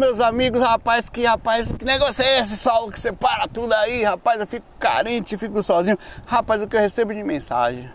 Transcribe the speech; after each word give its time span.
Meus 0.00 0.18
amigos, 0.18 0.62
rapaz, 0.62 1.10
que 1.10 1.26
rapaz, 1.26 1.74
que 1.74 1.84
negócio 1.84 2.24
é 2.24 2.40
esse, 2.40 2.56
Saulo, 2.56 2.90
que 2.90 2.98
você 2.98 3.12
para 3.12 3.46
tudo 3.46 3.74
aí, 3.74 4.02
rapaz, 4.02 4.40
eu 4.40 4.46
fico 4.46 4.64
carente, 4.78 5.36
fico 5.36 5.62
sozinho. 5.62 5.98
Rapaz, 6.26 6.62
o 6.62 6.66
que 6.66 6.74
eu 6.74 6.80
recebo 6.80 7.12
de 7.12 7.22
mensagem? 7.22 7.88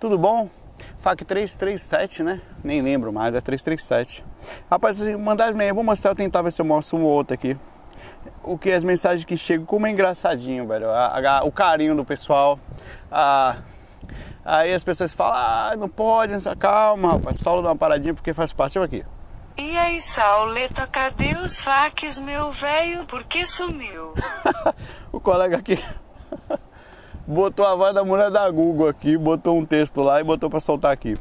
Tudo 0.00 0.18
bom? 0.18 0.50
FAC 0.98 1.24
337, 1.24 2.24
né? 2.24 2.40
Nem 2.62 2.82
lembro 2.82 3.12
mais, 3.12 3.36
é 3.36 3.40
337. 3.40 4.24
Rapaz, 4.68 5.00
mandar 5.16 5.54
as 5.54 5.72
vou 5.72 5.84
mostrar, 5.84 6.12
tentar 6.16 6.42
ver 6.42 6.50
se 6.50 6.60
eu 6.60 6.66
mostro 6.66 6.98
um 6.98 7.04
ou 7.04 7.10
outro 7.12 7.34
aqui. 7.34 7.56
O 8.42 8.58
que 8.58 8.72
as 8.72 8.82
mensagens 8.82 9.24
que 9.24 9.36
chegam, 9.36 9.64
como 9.64 9.86
é 9.86 9.90
engraçadinho, 9.90 10.66
velho. 10.66 10.90
A, 10.90 11.38
a, 11.38 11.44
o 11.44 11.52
carinho 11.52 11.94
do 11.94 12.04
pessoal. 12.04 12.58
A, 13.12 13.58
aí 14.44 14.74
as 14.74 14.82
pessoas 14.82 15.14
falam, 15.14 15.36
ah, 15.36 15.76
não 15.78 15.88
pode, 15.88 16.32
calma, 16.58 17.12
rapaz. 17.12 17.36
Saulo 17.40 17.62
dá 17.62 17.68
uma 17.68 17.76
paradinha 17.76 18.12
porque 18.12 18.34
faz 18.34 18.52
parte. 18.52 18.76
Olha 18.76 18.86
aqui. 18.86 19.04
E 19.60 19.76
aí, 19.76 20.00
Sauleta, 20.00 20.86
cadê 20.86 21.36
os 21.36 21.60
faques, 21.60 22.20
meu 22.20 22.48
velho? 22.48 23.04
Por 23.06 23.24
que 23.24 23.44
sumiu? 23.44 24.14
o 25.10 25.18
colega 25.18 25.56
aqui 25.56 25.76
botou 27.26 27.66
a 27.66 27.74
voz 27.74 27.92
da 27.92 28.04
mulher 28.04 28.30
da 28.30 28.48
Google 28.48 28.86
aqui, 28.86 29.18
botou 29.18 29.58
um 29.58 29.66
texto 29.66 30.00
lá 30.00 30.20
e 30.20 30.24
botou 30.24 30.48
para 30.48 30.60
soltar 30.60 30.92
aqui. 30.92 31.16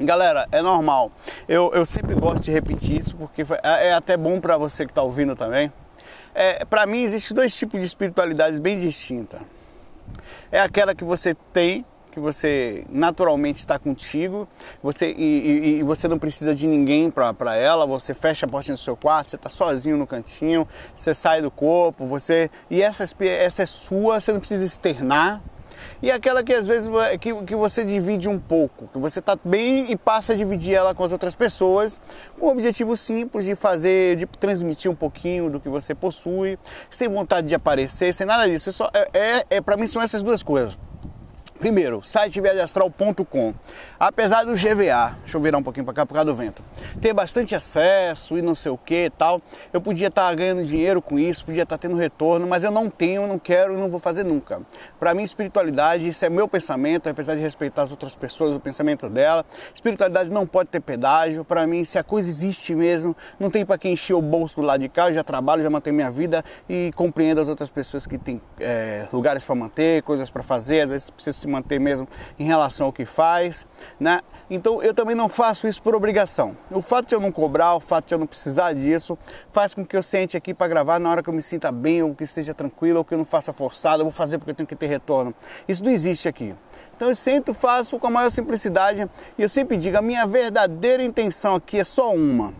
Galera, 0.00 0.48
é 0.50 0.60
normal. 0.60 1.12
Eu, 1.48 1.70
eu 1.72 1.86
sempre 1.86 2.16
gosto 2.16 2.42
de 2.42 2.50
repetir 2.50 2.98
isso 2.98 3.16
porque 3.16 3.42
é, 3.62 3.90
é 3.90 3.92
até 3.92 4.16
bom 4.16 4.40
para 4.40 4.58
você 4.58 4.84
que 4.84 4.90
está 4.90 5.02
ouvindo 5.02 5.36
também. 5.36 5.72
É, 6.34 6.64
para 6.64 6.84
mim, 6.84 7.02
existem 7.02 7.32
dois 7.32 7.56
tipos 7.56 7.78
de 7.78 7.86
espiritualidades 7.86 8.58
bem 8.58 8.76
distintas. 8.76 9.40
É 10.50 10.60
aquela 10.60 10.96
que 10.96 11.04
você 11.04 11.32
tem 11.52 11.86
que 12.16 12.20
você 12.20 12.82
naturalmente 12.88 13.58
está 13.58 13.78
contigo, 13.78 14.48
você 14.82 15.14
e, 15.18 15.22
e, 15.22 15.78
e 15.80 15.82
você 15.82 16.08
não 16.08 16.18
precisa 16.18 16.54
de 16.54 16.66
ninguém 16.66 17.10
para 17.10 17.54
ela, 17.54 17.84
você 17.84 18.14
fecha 18.14 18.46
a 18.46 18.48
porta 18.48 18.72
do 18.72 18.78
seu 18.78 18.96
quarto, 18.96 19.28
você 19.28 19.36
está 19.36 19.50
sozinho 19.50 19.98
no 19.98 20.06
cantinho, 20.06 20.66
você 20.96 21.14
sai 21.14 21.42
do 21.42 21.50
corpo, 21.50 22.06
você 22.06 22.50
e 22.70 22.80
essa 22.80 23.04
essa 23.20 23.64
é 23.64 23.66
sua, 23.66 24.18
você 24.18 24.32
não 24.32 24.40
precisa 24.40 24.64
externar. 24.64 25.42
E 26.00 26.10
aquela 26.10 26.42
que 26.42 26.54
às 26.54 26.66
vezes 26.66 26.88
que, 27.20 27.34
que 27.44 27.54
você 27.54 27.84
divide 27.84 28.30
um 28.30 28.38
pouco, 28.38 28.88
que 28.88 28.98
você 28.98 29.18
está 29.18 29.36
bem 29.44 29.90
e 29.92 29.96
passa 29.96 30.32
a 30.32 30.36
dividir 30.36 30.72
ela 30.72 30.94
com 30.94 31.04
as 31.04 31.12
outras 31.12 31.34
pessoas, 31.34 32.00
com 32.40 32.46
o 32.46 32.50
objetivo 32.50 32.96
simples 32.96 33.44
de 33.44 33.54
fazer, 33.54 34.16
de 34.16 34.24
transmitir 34.24 34.90
um 34.90 34.94
pouquinho 34.94 35.50
do 35.50 35.60
que 35.60 35.68
você 35.68 35.94
possui, 35.94 36.58
sem 36.88 37.10
vontade 37.10 37.46
de 37.46 37.54
aparecer, 37.54 38.14
sem 38.14 38.26
nada 38.26 38.48
disso. 38.48 38.70
É, 38.70 38.72
só, 38.72 38.90
é, 38.94 39.10
é, 39.12 39.46
é 39.50 39.60
para 39.60 39.76
mim 39.76 39.86
são 39.86 40.00
essas 40.00 40.22
duas 40.22 40.42
coisas. 40.42 40.78
Primeiro, 41.58 42.02
site 42.02 42.38
viagemastral.com. 42.40 43.54
Apesar 43.98 44.44
do 44.44 44.52
GVA, 44.52 45.16
deixa 45.20 45.36
eu 45.36 45.40
virar 45.40 45.56
um 45.56 45.62
pouquinho 45.62 45.86
para 45.86 45.94
cá 45.94 46.06
por 46.06 46.12
causa 46.12 46.26
do 46.26 46.34
vento, 46.34 46.62
ter 47.00 47.14
bastante 47.14 47.54
acesso 47.54 48.36
e 48.36 48.42
não 48.42 48.54
sei 48.54 48.70
o 48.70 48.76
que 48.76 49.06
e 49.06 49.10
tal, 49.10 49.40
eu 49.72 49.80
podia 49.80 50.08
estar 50.08 50.28
tá 50.28 50.34
ganhando 50.34 50.62
dinheiro 50.64 51.00
com 51.00 51.18
isso, 51.18 51.46
podia 51.46 51.62
estar 51.62 51.78
tá 51.78 51.88
tendo 51.88 51.96
retorno, 51.96 52.46
mas 52.46 52.62
eu 52.62 52.70
não 52.70 52.90
tenho, 52.90 53.26
não 53.26 53.38
quero 53.38 53.72
e 53.72 53.76
não 53.76 53.90
vou 53.90 53.98
fazer 53.98 54.22
nunca. 54.22 54.60
Para 55.00 55.14
mim, 55.14 55.22
espiritualidade, 55.22 56.06
isso 56.06 56.24
é 56.26 56.28
meu 56.28 56.46
pensamento, 56.46 57.08
apesar 57.08 57.34
de 57.34 57.40
respeitar 57.40 57.82
as 57.82 57.90
outras 57.90 58.14
pessoas, 58.14 58.54
o 58.54 58.60
pensamento 58.60 59.08
dela. 59.08 59.44
Espiritualidade 59.74 60.30
não 60.30 60.46
pode 60.46 60.68
ter 60.68 60.80
pedágio. 60.80 61.42
Para 61.42 61.66
mim, 61.66 61.84
se 61.84 61.98
a 61.98 62.04
coisa 62.04 62.28
existe 62.28 62.74
mesmo, 62.74 63.16
não 63.40 63.50
tem 63.50 63.64
para 63.64 63.78
quem 63.78 63.94
encher 63.94 64.14
o 64.14 64.20
bolso 64.20 64.56
do 64.56 64.62
lado 64.62 64.80
de 64.80 64.90
cá. 64.90 65.08
Eu 65.08 65.14
já 65.14 65.24
trabalho, 65.24 65.62
já 65.62 65.70
mantenho 65.70 65.96
minha 65.96 66.10
vida 66.10 66.44
e 66.68 66.90
compreendo 66.94 67.40
as 67.40 67.48
outras 67.48 67.70
pessoas 67.70 68.06
que 68.06 68.18
têm 68.18 68.42
é, 68.60 69.06
lugares 69.10 69.42
para 69.44 69.54
manter, 69.54 70.02
coisas 70.02 70.28
para 70.28 70.42
fazer, 70.42 70.82
às 70.82 70.90
vezes 70.90 71.08
precisa 71.08 71.38
se 71.38 71.45
manter 71.46 71.78
mesmo 71.78 72.08
em 72.38 72.44
relação 72.44 72.86
ao 72.86 72.92
que 72.92 73.04
faz, 73.04 73.66
né? 73.98 74.20
Então 74.48 74.80
eu 74.82 74.94
também 74.94 75.16
não 75.16 75.28
faço 75.28 75.66
isso 75.66 75.82
por 75.82 75.94
obrigação. 75.94 76.56
O 76.70 76.80
fato 76.80 77.08
de 77.08 77.14
eu 77.14 77.20
não 77.20 77.32
cobrar, 77.32 77.74
o 77.74 77.80
fato 77.80 78.06
de 78.06 78.14
eu 78.14 78.18
não 78.18 78.26
precisar 78.26 78.72
disso, 78.72 79.18
faz 79.52 79.74
com 79.74 79.84
que 79.84 79.96
eu 79.96 80.02
sente 80.02 80.36
aqui 80.36 80.54
para 80.54 80.68
gravar 80.68 81.00
na 81.00 81.10
hora 81.10 81.22
que 81.22 81.28
eu 81.28 81.34
me 81.34 81.42
sinta 81.42 81.72
bem, 81.72 82.02
ou 82.02 82.14
que 82.14 82.24
esteja 82.24 82.54
tranquilo, 82.54 82.98
ou 82.98 83.04
que 83.04 83.14
eu 83.14 83.18
não 83.18 83.24
faça 83.24 83.52
forçado, 83.52 84.02
eu 84.02 84.04
vou 84.04 84.12
fazer 84.12 84.38
porque 84.38 84.52
eu 84.52 84.54
tenho 84.54 84.66
que 84.66 84.76
ter 84.76 84.86
retorno. 84.86 85.34
Isso 85.66 85.82
não 85.82 85.90
existe 85.90 86.28
aqui. 86.28 86.54
Então 86.96 87.08
eu 87.08 87.14
sempre 87.14 87.52
faço 87.52 87.98
com 87.98 88.06
a 88.06 88.10
maior 88.10 88.30
simplicidade 88.30 89.10
e 89.36 89.42
eu 89.42 89.48
sempre 89.48 89.76
digo, 89.76 89.98
a 89.98 90.02
minha 90.02 90.26
verdadeira 90.26 91.02
intenção 91.02 91.56
aqui 91.56 91.78
é 91.78 91.84
só 91.84 92.14
uma. 92.14 92.54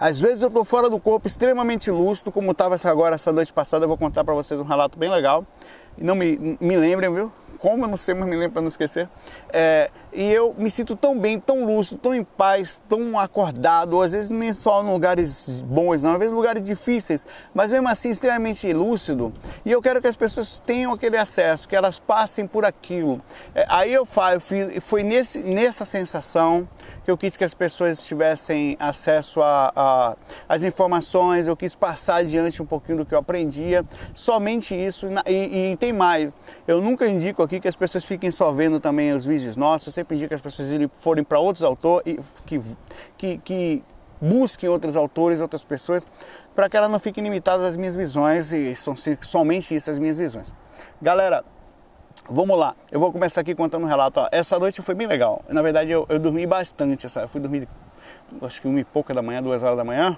Às 0.00 0.18
vezes 0.18 0.42
eu 0.42 0.48
estou 0.48 0.64
fora 0.64 0.88
do 0.88 0.98
corpo, 0.98 1.26
extremamente 1.26 1.90
lúcido, 1.90 2.32
como 2.32 2.50
estava 2.50 2.76
agora 2.84 3.14
essa 3.14 3.30
noite 3.32 3.52
passada, 3.52 3.84
eu 3.84 3.88
vou 3.88 3.98
contar 3.98 4.24
para 4.24 4.34
vocês 4.34 4.58
um 4.58 4.64
relato 4.64 4.98
bem 4.98 5.10
legal. 5.10 5.46
Não 6.00 6.14
me, 6.14 6.56
me 6.60 6.76
lembrem, 6.76 7.12
viu? 7.12 7.30
como, 7.60 7.84
eu 7.84 7.88
não 7.88 7.96
sei, 7.96 8.14
mas 8.14 8.26
me 8.26 8.34
lembro 8.34 8.52
para 8.52 8.62
não 8.62 8.68
esquecer. 8.68 9.08
É, 9.52 9.90
e 10.12 10.32
eu 10.32 10.54
me 10.56 10.70
sinto 10.70 10.96
tão 10.96 11.16
bem, 11.18 11.38
tão 11.38 11.64
lúcido, 11.66 12.00
tão 12.00 12.14
em 12.14 12.24
paz, 12.24 12.80
tão 12.88 13.18
acordado, 13.18 14.00
às 14.00 14.12
vezes 14.12 14.30
nem 14.30 14.52
só 14.52 14.82
em 14.82 14.90
lugares 14.90 15.62
bons, 15.66 16.02
não, 16.02 16.14
às 16.14 16.18
vezes 16.18 16.34
lugares 16.34 16.62
difíceis, 16.62 17.26
mas 17.52 17.70
mesmo 17.70 17.86
assim 17.88 18.10
extremamente 18.10 18.72
lúcido. 18.72 19.32
E 19.64 19.70
eu 19.70 19.82
quero 19.82 20.00
que 20.00 20.08
as 20.08 20.16
pessoas 20.16 20.60
tenham 20.64 20.92
aquele 20.92 21.18
acesso, 21.18 21.68
que 21.68 21.76
elas 21.76 21.98
passem 21.98 22.46
por 22.46 22.64
aquilo. 22.64 23.20
É, 23.54 23.66
aí 23.68 23.92
eu 23.92 24.06
falo, 24.06 24.40
foi 24.80 25.02
nesse, 25.02 25.40
nessa 25.40 25.84
sensação 25.84 26.66
que 27.04 27.10
eu 27.10 27.16
quis 27.16 27.36
que 27.36 27.44
as 27.44 27.54
pessoas 27.54 28.02
tivessem 28.02 28.76
acesso 28.78 29.40
às 30.48 30.62
informações, 30.62 31.46
eu 31.46 31.56
quis 31.56 31.74
passar 31.74 32.16
adiante 32.16 32.62
um 32.62 32.66
pouquinho 32.66 32.98
do 32.98 33.06
que 33.06 33.14
eu 33.14 33.18
aprendia, 33.18 33.84
somente 34.14 34.74
isso. 34.74 35.06
E, 35.26 35.72
e 35.72 35.76
tem 35.76 35.89
mais, 35.92 36.36
eu 36.66 36.80
nunca 36.80 37.06
indico 37.06 37.42
aqui 37.42 37.60
que 37.60 37.68
as 37.68 37.76
pessoas 37.76 38.04
fiquem 38.04 38.30
só 38.30 38.50
vendo 38.52 38.80
também 38.80 39.12
os 39.12 39.24
vídeos 39.24 39.56
nossos, 39.56 39.88
eu 39.88 39.92
sempre 39.92 40.16
indico 40.16 40.28
que 40.28 40.34
as 40.34 40.40
pessoas 40.40 40.68
forem 40.98 41.24
para 41.24 41.38
outros 41.38 41.62
autores, 41.62 42.18
que, 42.46 42.60
que, 43.16 43.38
que 43.38 43.84
busquem 44.20 44.68
outros 44.68 44.96
autores, 44.96 45.40
outras 45.40 45.64
pessoas, 45.64 46.08
para 46.54 46.68
que 46.68 46.76
ela 46.76 46.88
não 46.88 46.98
fique 46.98 47.20
limitada 47.20 47.66
às 47.66 47.76
minhas 47.76 47.94
visões 47.94 48.52
e 48.52 48.74
são 48.76 48.94
somente 49.20 49.74
isso 49.74 49.90
as 49.90 49.98
minhas 49.98 50.18
visões. 50.18 50.52
Galera, 51.00 51.44
Vamos 52.32 52.56
lá, 52.56 52.76
eu 52.92 53.00
vou 53.00 53.10
começar 53.10 53.40
aqui 53.40 53.56
contando 53.56 53.84
um 53.84 53.88
relato. 53.88 54.20
Essa 54.30 54.56
noite 54.56 54.80
foi 54.82 54.94
bem 54.94 55.06
legal. 55.06 55.42
Na 55.48 55.62
verdade, 55.62 55.90
eu, 55.90 56.06
eu 56.08 56.16
dormi 56.16 56.46
bastante. 56.46 57.06
Essa, 57.06 57.22
eu 57.22 57.28
fui 57.28 57.40
dormir, 57.40 57.66
acho 58.42 58.62
que 58.62 58.68
uma 58.68 58.78
e 58.78 58.84
pouca 58.84 59.12
da 59.12 59.20
manhã, 59.20 59.42
duas 59.42 59.64
horas 59.64 59.76
da 59.76 59.84
manhã, 59.84 60.16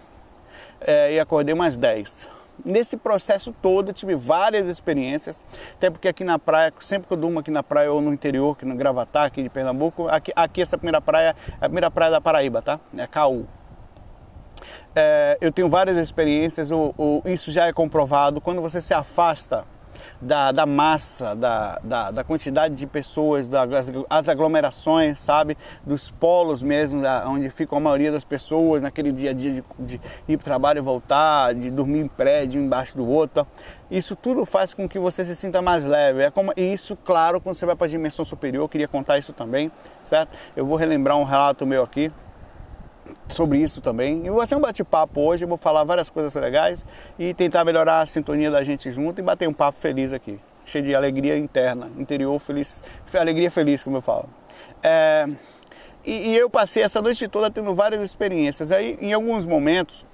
é, 0.80 1.14
e 1.14 1.20
acordei 1.20 1.54
umas 1.54 1.76
dez. 1.78 2.28
Nesse 2.64 2.96
processo 2.96 3.52
todo, 3.60 3.88
eu 3.88 3.92
tive 3.92 4.14
várias 4.14 4.68
experiências, 4.68 5.44
até 5.74 5.90
porque 5.90 6.06
aqui 6.06 6.22
na 6.22 6.38
praia, 6.38 6.72
sempre 6.78 7.08
que 7.08 7.14
eu 7.14 7.16
durmo 7.16 7.40
aqui 7.40 7.50
na 7.50 7.62
praia 7.62 7.92
ou 7.92 8.00
no 8.00 8.12
interior, 8.12 8.52
aqui 8.52 8.64
no 8.64 8.76
Gravatá, 8.76 9.24
aqui 9.24 9.42
de 9.42 9.48
Pernambuco, 9.48 10.06
aqui, 10.08 10.32
aqui 10.36 10.62
essa 10.62 10.78
primeira 10.78 11.00
praia 11.00 11.34
é 11.60 11.64
a 11.64 11.68
primeira 11.68 11.90
praia 11.90 12.12
da 12.12 12.20
Paraíba, 12.20 12.62
tá? 12.62 12.78
É 12.96 13.06
Caú. 13.06 13.46
É, 14.94 15.38
eu 15.40 15.50
tenho 15.50 15.68
várias 15.68 15.96
experiências, 15.96 16.70
o, 16.70 16.94
o, 16.96 17.22
isso 17.24 17.50
já 17.50 17.66
é 17.66 17.72
comprovado. 17.72 18.40
Quando 18.40 18.60
você 18.60 18.80
se 18.80 18.94
afasta 18.94 19.64
da, 20.22 20.52
da 20.52 20.64
massa, 20.64 21.34
da, 21.34 21.80
da, 21.82 22.10
da, 22.12 22.24
quantidade 22.24 22.76
de 22.76 22.86
pessoas, 22.86 23.48
das 23.48 23.90
as 24.08 24.28
aglomerações, 24.28 25.18
sabe? 25.20 25.58
Dos 25.84 26.12
polos 26.12 26.62
mesmo, 26.62 27.02
da, 27.02 27.28
onde 27.28 27.50
ficam 27.50 27.76
a 27.78 27.80
maioria 27.80 28.12
das 28.12 28.24
pessoas 28.24 28.84
naquele 28.84 29.10
dia 29.10 29.30
a 29.30 29.32
dia 29.32 29.50
de, 29.50 29.64
de 29.78 30.00
ir 30.28 30.36
para 30.36 30.42
o 30.42 30.44
trabalho 30.44 30.78
e 30.78 30.80
voltar, 30.80 31.54
de 31.54 31.70
dormir 31.70 32.00
em 32.00 32.08
prédio 32.08 32.62
embaixo 32.62 32.96
do 32.96 33.06
outro. 33.06 33.44
Isso 33.90 34.14
tudo 34.14 34.46
faz 34.46 34.72
com 34.72 34.88
que 34.88 34.98
você 34.98 35.24
se 35.24 35.34
sinta 35.34 35.60
mais 35.60 35.84
leve. 35.84 36.22
É 36.22 36.30
como, 36.30 36.52
e 36.56 36.72
isso, 36.72 36.96
claro, 36.96 37.40
quando 37.40 37.56
você 37.56 37.66
vai 37.66 37.74
para 37.74 37.88
a 37.88 37.90
dimensão 37.90 38.24
superior, 38.24 38.62
eu 38.62 38.68
queria 38.68 38.88
contar 38.88 39.18
isso 39.18 39.32
também, 39.32 39.72
certo? 40.02 40.30
Eu 40.56 40.64
vou 40.64 40.76
relembrar 40.76 41.18
um 41.18 41.24
relato 41.24 41.66
meu 41.66 41.82
aqui 41.82 42.12
sobre 43.28 43.58
isso 43.58 43.80
também. 43.80 44.26
E 44.26 44.30
vai 44.30 44.46
ser 44.46 44.56
um 44.56 44.60
bate-papo 44.60 45.20
hoje, 45.20 45.44
eu 45.44 45.48
vou 45.48 45.56
falar 45.56 45.84
várias 45.84 46.10
coisas 46.10 46.34
legais 46.34 46.86
e 47.18 47.32
tentar 47.34 47.64
melhorar 47.64 48.00
a 48.00 48.06
sintonia 48.06 48.50
da 48.50 48.62
gente 48.62 48.90
junto 48.90 49.20
e 49.20 49.22
bater 49.22 49.48
um 49.48 49.52
papo 49.52 49.78
feliz 49.78 50.12
aqui, 50.12 50.38
cheio 50.64 50.84
de 50.84 50.94
alegria 50.94 51.36
interna, 51.36 51.90
interior 51.96 52.38
feliz, 52.38 52.82
alegria 53.14 53.50
feliz, 53.50 53.82
como 53.82 53.96
eu 53.96 54.02
falo. 54.02 54.28
É, 54.82 55.26
e, 56.04 56.30
e 56.30 56.36
eu 56.36 56.50
passei 56.50 56.82
essa 56.82 57.00
noite 57.00 57.28
toda 57.28 57.50
tendo 57.50 57.74
várias 57.74 58.02
experiências. 58.02 58.72
Aí, 58.72 58.98
em 59.00 59.12
alguns 59.12 59.46
momentos, 59.46 60.04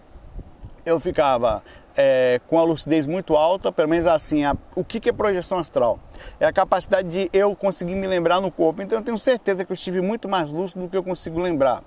eu 0.84 1.00
ficava 1.00 1.62
é, 1.96 2.40
com 2.46 2.58
a 2.58 2.62
lucidez 2.62 3.06
muito 3.06 3.34
alta, 3.34 3.72
pelo 3.72 3.88
menos 3.88 4.06
assim, 4.06 4.44
a, 4.44 4.56
o 4.76 4.84
que, 4.84 5.00
que 5.00 5.08
é 5.08 5.12
projeção 5.12 5.58
astral? 5.58 5.98
É 6.38 6.46
a 6.46 6.52
capacidade 6.52 7.08
de 7.08 7.30
eu 7.32 7.56
conseguir 7.56 7.96
me 7.96 8.06
lembrar 8.06 8.40
no 8.40 8.52
corpo. 8.52 8.80
Então 8.80 8.98
eu 8.98 9.04
tenho 9.04 9.18
certeza 9.18 9.64
que 9.64 9.72
eu 9.72 9.74
estive 9.74 10.00
muito 10.00 10.28
mais 10.28 10.52
lúcido 10.52 10.82
do 10.82 10.88
que 10.88 10.96
eu 10.96 11.02
consigo 11.02 11.40
lembrar 11.40 11.82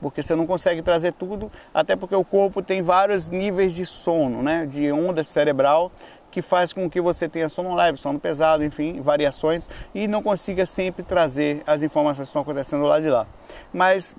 porque 0.00 0.22
você 0.22 0.34
não 0.34 0.46
consegue 0.46 0.82
trazer 0.82 1.12
tudo, 1.12 1.50
até 1.72 1.96
porque 1.96 2.14
o 2.14 2.24
corpo 2.24 2.62
tem 2.62 2.82
vários 2.82 3.28
níveis 3.28 3.74
de 3.74 3.86
sono, 3.86 4.42
né, 4.42 4.66
de 4.66 4.90
onda 4.92 5.24
cerebral, 5.24 5.90
que 6.30 6.42
faz 6.42 6.72
com 6.72 6.90
que 6.90 7.00
você 7.00 7.28
tenha 7.28 7.48
sono 7.48 7.74
leve, 7.74 7.96
sono 7.96 8.18
pesado, 8.18 8.64
enfim, 8.64 9.00
variações 9.00 9.68
e 9.94 10.08
não 10.08 10.20
consiga 10.20 10.66
sempre 10.66 11.04
trazer 11.04 11.62
as 11.64 11.80
informações 11.80 12.26
que 12.26 12.30
estão 12.30 12.42
acontecendo 12.42 12.84
lá 12.84 12.98
de 12.98 13.08
lá. 13.08 13.24
Mas 13.72 14.16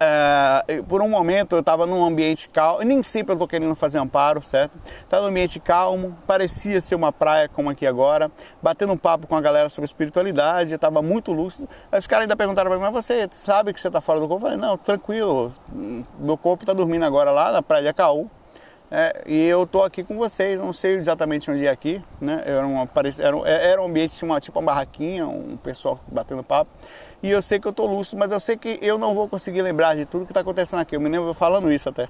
é, 0.00 0.82
por 0.82 1.02
um 1.02 1.08
momento 1.08 1.56
eu 1.56 1.60
estava 1.60 1.86
num 1.86 2.04
ambiente 2.04 2.48
calmo, 2.48 2.82
nem 2.82 3.02
sempre 3.02 3.32
eu 3.32 3.34
estou 3.34 3.48
querendo 3.48 3.74
fazer 3.74 3.98
amparo, 3.98 4.42
certo? 4.42 4.78
Estava 5.02 5.24
num 5.24 5.30
ambiente 5.30 5.58
calmo, 5.58 6.16
parecia 6.26 6.80
ser 6.80 6.94
uma 6.94 7.12
praia 7.12 7.48
como 7.48 7.68
aqui 7.68 7.86
agora, 7.86 8.30
batendo 8.62 8.92
um 8.92 8.96
papo 8.96 9.26
com 9.26 9.36
a 9.36 9.40
galera 9.40 9.68
sobre 9.68 9.86
espiritualidade, 9.86 10.72
estava 10.72 11.02
muito 11.02 11.32
lúcido. 11.32 11.68
Os 11.92 12.06
caras 12.06 12.22
ainda 12.22 12.36
perguntaram 12.36 12.70
para 12.70 12.78
mim, 12.78 12.92
mas 12.92 13.04
você 13.04 13.26
sabe 13.30 13.72
que 13.72 13.80
você 13.80 13.88
está 13.88 14.00
fora 14.00 14.20
do 14.20 14.28
corpo? 14.28 14.46
Eu 14.46 14.50
falei, 14.50 14.56
não, 14.56 14.76
tranquilo, 14.76 15.52
meu 16.18 16.36
corpo 16.36 16.62
está 16.62 16.72
dormindo 16.72 17.04
agora 17.04 17.30
lá 17.30 17.50
na 17.50 17.62
praia 17.62 17.82
de 17.82 17.88
Acaú. 17.88 18.30
É, 18.90 19.22
e 19.26 19.46
eu 19.46 19.64
estou 19.64 19.84
aqui 19.84 20.02
com 20.02 20.16
vocês, 20.16 20.58
não 20.58 20.72
sei 20.72 20.94
exatamente 20.94 21.50
onde 21.50 21.66
é 21.66 21.68
aqui, 21.68 22.02
né? 22.18 22.42
Era, 22.46 22.66
uma, 22.66 22.88
era, 23.18 23.48
era 23.48 23.82
um 23.82 23.84
ambiente, 23.84 24.16
tinha 24.16 24.30
uma, 24.30 24.40
tipo 24.40 24.58
uma 24.58 24.64
barraquinha, 24.64 25.26
um 25.26 25.58
pessoal 25.58 26.00
batendo 26.10 26.42
papo 26.42 26.70
e 27.22 27.30
eu 27.30 27.42
sei 27.42 27.58
que 27.58 27.66
eu 27.66 27.70
estou 27.70 27.86
lúcido, 27.86 28.18
mas 28.18 28.30
eu 28.30 28.40
sei 28.40 28.56
que 28.56 28.78
eu 28.80 28.98
não 28.98 29.14
vou 29.14 29.28
conseguir 29.28 29.62
lembrar 29.62 29.96
de 29.96 30.06
tudo 30.06 30.24
que 30.24 30.30
está 30.30 30.40
acontecendo 30.40 30.80
aqui. 30.80 30.94
Eu 30.94 31.00
me 31.00 31.08
lembro 31.08 31.32
falando 31.34 31.70
isso 31.72 31.88
até. 31.88 32.08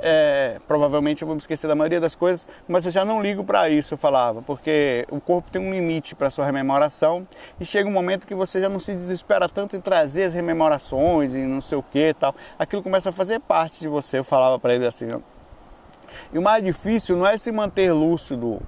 É, 0.00 0.60
provavelmente 0.68 1.22
eu 1.22 1.26
vou 1.26 1.34
me 1.34 1.40
esquecer 1.40 1.66
da 1.66 1.74
maioria 1.74 2.00
das 2.00 2.14
coisas, 2.14 2.46
mas 2.68 2.84
eu 2.84 2.92
já 2.92 3.04
não 3.04 3.20
ligo 3.20 3.42
para 3.42 3.68
isso, 3.68 3.94
eu 3.94 3.98
falava, 3.98 4.40
porque 4.42 5.04
o 5.10 5.20
corpo 5.20 5.50
tem 5.50 5.60
um 5.60 5.72
limite 5.72 6.14
para 6.14 6.30
sua 6.30 6.44
rememoração 6.46 7.26
e 7.58 7.64
chega 7.64 7.88
um 7.88 7.92
momento 7.92 8.24
que 8.24 8.34
você 8.34 8.60
já 8.60 8.68
não 8.68 8.78
se 8.78 8.94
desespera 8.94 9.48
tanto 9.48 9.74
em 9.74 9.80
trazer 9.80 10.22
as 10.22 10.34
rememorações 10.34 11.34
e 11.34 11.38
não 11.38 11.60
sei 11.60 11.78
o 11.78 11.82
que 11.82 12.14
tal. 12.14 12.32
Aquilo 12.56 12.80
começa 12.80 13.10
a 13.10 13.12
fazer 13.12 13.40
parte 13.40 13.80
de 13.80 13.88
você, 13.88 14.18
eu 14.18 14.24
falava 14.24 14.56
para 14.56 14.72
ele 14.72 14.86
assim. 14.86 15.08
E 16.32 16.38
o 16.38 16.42
mais 16.42 16.62
difícil 16.62 17.16
não 17.16 17.26
é 17.26 17.36
se 17.36 17.50
manter 17.50 17.92
lúcido 17.92 18.62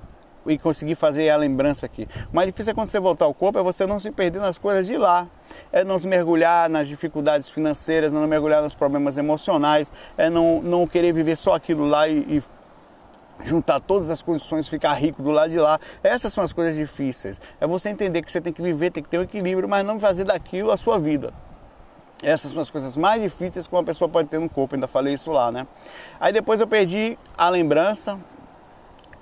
e 0.47 0.59
conseguir 0.59 0.95
fazer 0.95 1.29
a 1.31 1.37
lembrança 1.37 1.87
aqui. 1.87 2.09
O 2.33 2.37
mais 2.37 2.49
difícil 2.49 2.73
é 2.73 2.75
quando 2.75 2.89
você 2.89 3.01
voltar 3.01 3.25
ao 3.25 3.35
corpo, 3.35 3.59
é 3.59 3.63
você 3.63 3.87
não 3.87 3.99
se 3.99 4.11
perder 4.11 4.41
nas 4.41 4.59
coisas 4.59 4.87
de 4.87 4.97
lá. 4.97 5.27
É 5.73 5.85
não 5.85 5.99
se 5.99 6.07
mergulhar 6.07 6.69
nas 6.69 6.89
dificuldades 6.89 7.49
financeiras, 7.49 8.13
não 8.13 8.27
mergulhar 8.27 8.63
nos 8.63 8.75
problemas 8.75 9.17
emocionais, 9.17 9.91
é 10.17 10.31
não, 10.31 10.63
não 10.63 10.87
querer 10.87 11.13
viver 11.13 11.37
só 11.37 11.55
aquilo 11.55 11.87
lá 11.87 12.09
e, 12.09 12.19
e 12.37 12.43
juntar 13.43 13.81
todas 13.81 14.11
as 14.11 14.23
condições, 14.23 14.69
ficar 14.69 14.93
rico 14.95 15.23
do 15.23 15.31
lado 15.31 15.51
de 15.51 15.59
lá. 15.59 15.79
Essas 16.03 16.33
são 16.33 16.45
as 16.45 16.53
coisas 16.53 16.77
difíceis. 16.77 17.41
É 17.61 17.67
você 17.67 17.89
entender 17.89 18.23
que 18.23 18.31
você 18.31 18.41
tem 18.41 18.53
que 18.53 18.63
viver, 18.63 18.91
tem 18.91 19.03
que 19.03 19.09
ter 19.09 19.19
um 19.19 19.23
equilíbrio, 19.23 19.69
mas 19.69 19.85
não 19.85 19.99
fazer 19.99 20.25
daquilo 20.25 20.71
a 20.71 20.77
sua 20.77 20.99
vida. 20.99 21.33
Essas 22.23 22.53
são 22.53 22.61
as 22.61 22.71
coisas 22.71 22.97
mais 22.97 23.23
difíceis 23.23 23.67
que 23.67 23.75
uma 23.75 23.83
pessoa 23.83 24.09
pode 24.09 24.29
ter 24.29 24.39
no 24.39 24.49
corpo, 24.49 24.75
ainda 24.75 24.87
falei 24.87 25.15
isso 25.15 25.31
lá, 25.31 25.51
né? 25.51 25.67
Aí 26.19 26.33
depois 26.33 26.61
eu 26.61 26.67
perdi 26.67 27.19
a 27.37 27.49
lembrança, 27.49 28.19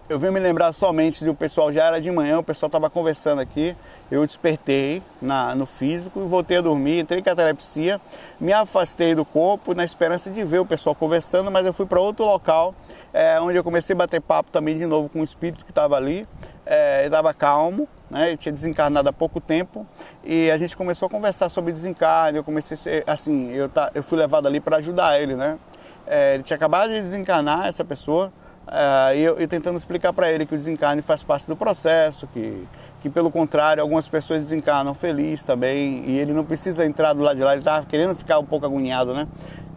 eu 0.08 0.18
vim 0.18 0.30
me 0.30 0.40
lembrar 0.40 0.72
somente 0.72 1.22
do 1.22 1.34
pessoal, 1.34 1.70
já 1.70 1.84
era 1.84 2.00
de 2.00 2.10
manhã, 2.10 2.38
o 2.38 2.42
pessoal 2.42 2.68
estava 2.68 2.88
conversando 2.88 3.40
aqui, 3.40 3.76
eu 4.10 4.24
despertei 4.24 5.02
na, 5.20 5.54
no 5.54 5.66
físico 5.66 6.20
e 6.20 6.26
voltei 6.26 6.56
a 6.56 6.60
dormir, 6.62 7.00
entrei 7.00 7.20
em 7.20 7.22
catalepsia, 7.22 8.00
me 8.40 8.50
afastei 8.50 9.14
do 9.14 9.22
corpo 9.22 9.74
na 9.74 9.84
esperança 9.84 10.30
de 10.30 10.42
ver 10.44 10.60
o 10.60 10.66
pessoal 10.66 10.94
conversando, 10.94 11.50
mas 11.50 11.66
eu 11.66 11.74
fui 11.74 11.84
para 11.84 12.00
outro 12.00 12.24
local, 12.24 12.74
é, 13.12 13.38
onde 13.38 13.58
eu 13.58 13.64
comecei 13.64 13.92
a 13.92 13.96
bater 13.98 14.20
papo 14.22 14.50
também 14.50 14.78
de 14.78 14.86
novo 14.86 15.10
com 15.10 15.20
o 15.20 15.24
espírito 15.24 15.62
que 15.62 15.70
estava 15.70 15.94
ali, 15.94 16.26
é, 16.64 17.00
ele 17.00 17.08
estava 17.08 17.34
calmo, 17.34 17.86
né, 18.10 18.28
ele 18.28 18.38
tinha 18.38 18.52
desencarnado 18.52 19.10
há 19.10 19.12
pouco 19.12 19.42
tempo, 19.42 19.86
e 20.24 20.50
a 20.50 20.56
gente 20.56 20.74
começou 20.74 21.04
a 21.04 21.10
conversar 21.10 21.50
sobre 21.50 21.70
desencarne, 21.70 22.38
eu 22.38 22.44
comecei, 22.44 23.04
assim, 23.06 23.52
eu, 23.52 23.68
tá, 23.68 23.90
eu 23.94 24.02
fui 24.02 24.16
levado 24.16 24.48
ali 24.48 24.58
para 24.58 24.78
ajudar 24.78 25.20
ele, 25.20 25.36
né, 25.36 25.58
é, 26.06 26.32
ele 26.32 26.42
tinha 26.42 26.56
acabado 26.56 26.88
de 26.88 27.00
desencarnar, 27.02 27.66
essa 27.66 27.84
pessoa, 27.84 28.32
Uh, 28.68 29.16
e 29.16 29.20
eu, 29.22 29.38
eu, 29.38 29.48
tentando 29.48 29.78
explicar 29.78 30.12
para 30.12 30.30
ele 30.30 30.44
que 30.44 30.54
o 30.54 30.58
desencarne 30.58 31.00
faz 31.00 31.24
parte 31.24 31.46
do 31.46 31.56
processo, 31.56 32.26
que, 32.26 32.68
que 33.00 33.08
pelo 33.08 33.30
contrário, 33.30 33.82
algumas 33.82 34.08
pessoas 34.08 34.44
desencarnam 34.44 34.92
felizes 34.94 35.42
também, 35.42 36.04
e 36.06 36.18
ele 36.18 36.34
não 36.34 36.44
precisa 36.44 36.84
entrar 36.84 37.14
do 37.14 37.22
lado 37.22 37.36
de 37.36 37.42
lá, 37.42 37.52
ele 37.52 37.62
estava 37.62 37.86
querendo 37.86 38.14
ficar 38.14 38.38
um 38.38 38.44
pouco 38.44 38.66
agoniado, 38.66 39.14
né? 39.14 39.26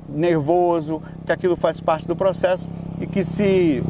nervoso, 0.10 1.02
que 1.26 1.32
aquilo 1.32 1.56
faz 1.56 1.80
parte 1.80 2.06
do 2.08 2.16
processo 2.16 2.68
e 3.00 3.08
que 3.08 3.24
se, 3.24 3.82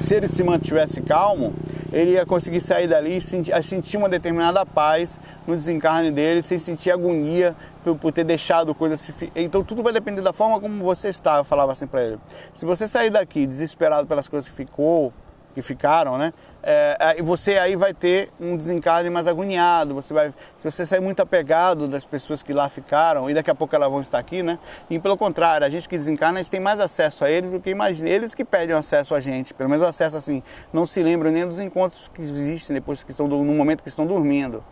se 0.00 0.14
ele 0.14 0.28
se 0.28 0.42
mantivesse 0.42 1.00
calmo, 1.02 1.54
ele 1.92 2.12
ia 2.12 2.24
conseguir 2.24 2.60
sair 2.60 2.86
dali 2.86 3.16
e 3.16 3.20
sentir, 3.20 3.64
sentir 3.64 3.96
uma 3.96 4.08
determinada 4.08 4.64
paz 4.64 5.20
no 5.46 5.54
desencarne 5.54 6.10
dele, 6.10 6.42
sem 6.42 6.58
sentir 6.58 6.90
agonia 6.90 7.54
por, 7.82 7.96
por 7.96 8.12
ter 8.12 8.24
deixado 8.24 8.74
coisas. 8.74 9.10
Então 9.34 9.64
tudo 9.64 9.82
vai 9.82 9.92
depender 9.92 10.22
da 10.22 10.32
forma 10.32 10.60
como 10.60 10.82
você 10.82 11.08
está, 11.08 11.38
eu 11.38 11.44
falava 11.44 11.72
assim 11.72 11.86
para 11.86 12.02
ele. 12.02 12.18
Se 12.54 12.64
você 12.64 12.86
sair 12.86 13.10
daqui 13.10 13.46
desesperado 13.46 14.06
pelas 14.06 14.28
coisas 14.28 14.48
que 14.48 14.54
ficou, 14.54 15.12
que 15.54 15.62
ficaram, 15.62 16.16
né? 16.16 16.32
É, 16.62 17.16
você 17.22 17.56
aí 17.56 17.74
vai 17.74 17.94
ter 17.94 18.30
um 18.38 18.54
desencarne 18.54 19.08
mais 19.08 19.26
agoniado, 19.26 19.94
você 19.94 20.12
vai, 20.12 20.28
se 20.58 20.70
você 20.70 20.84
sair 20.84 21.00
muito 21.00 21.20
apegado 21.20 21.88
das 21.88 22.04
pessoas 22.04 22.42
que 22.42 22.52
lá 22.52 22.68
ficaram, 22.68 23.30
e 23.30 23.34
daqui 23.34 23.50
a 23.50 23.54
pouco 23.54 23.74
elas 23.74 23.90
vão 23.90 24.02
estar 24.02 24.18
aqui, 24.18 24.42
né? 24.42 24.58
E 24.90 24.98
pelo 24.98 25.16
contrário, 25.16 25.66
a 25.66 25.70
gente 25.70 25.88
que 25.88 25.96
desencarna, 25.96 26.38
a 26.38 26.42
gente 26.42 26.50
tem 26.50 26.60
mais 26.60 26.78
acesso 26.78 27.24
a 27.24 27.30
eles 27.30 27.50
do 27.50 27.60
que 27.60 27.70
imagina, 27.70 28.10
eles 28.10 28.34
que 28.34 28.44
pedem 28.44 28.76
acesso 28.76 29.14
a 29.14 29.20
gente, 29.20 29.54
pelo 29.54 29.70
menos 29.70 29.84
acesso 29.84 30.16
assim, 30.18 30.42
não 30.70 30.84
se 30.84 31.02
lembram 31.02 31.30
nem 31.30 31.46
dos 31.46 31.60
encontros 31.60 32.08
que 32.12 32.20
existem 32.20 32.74
depois 32.74 33.02
que 33.02 33.10
estão, 33.10 33.26
no 33.26 33.42
momento 33.44 33.82
que 33.82 33.88
estão 33.88 34.06
dormindo. 34.06 34.62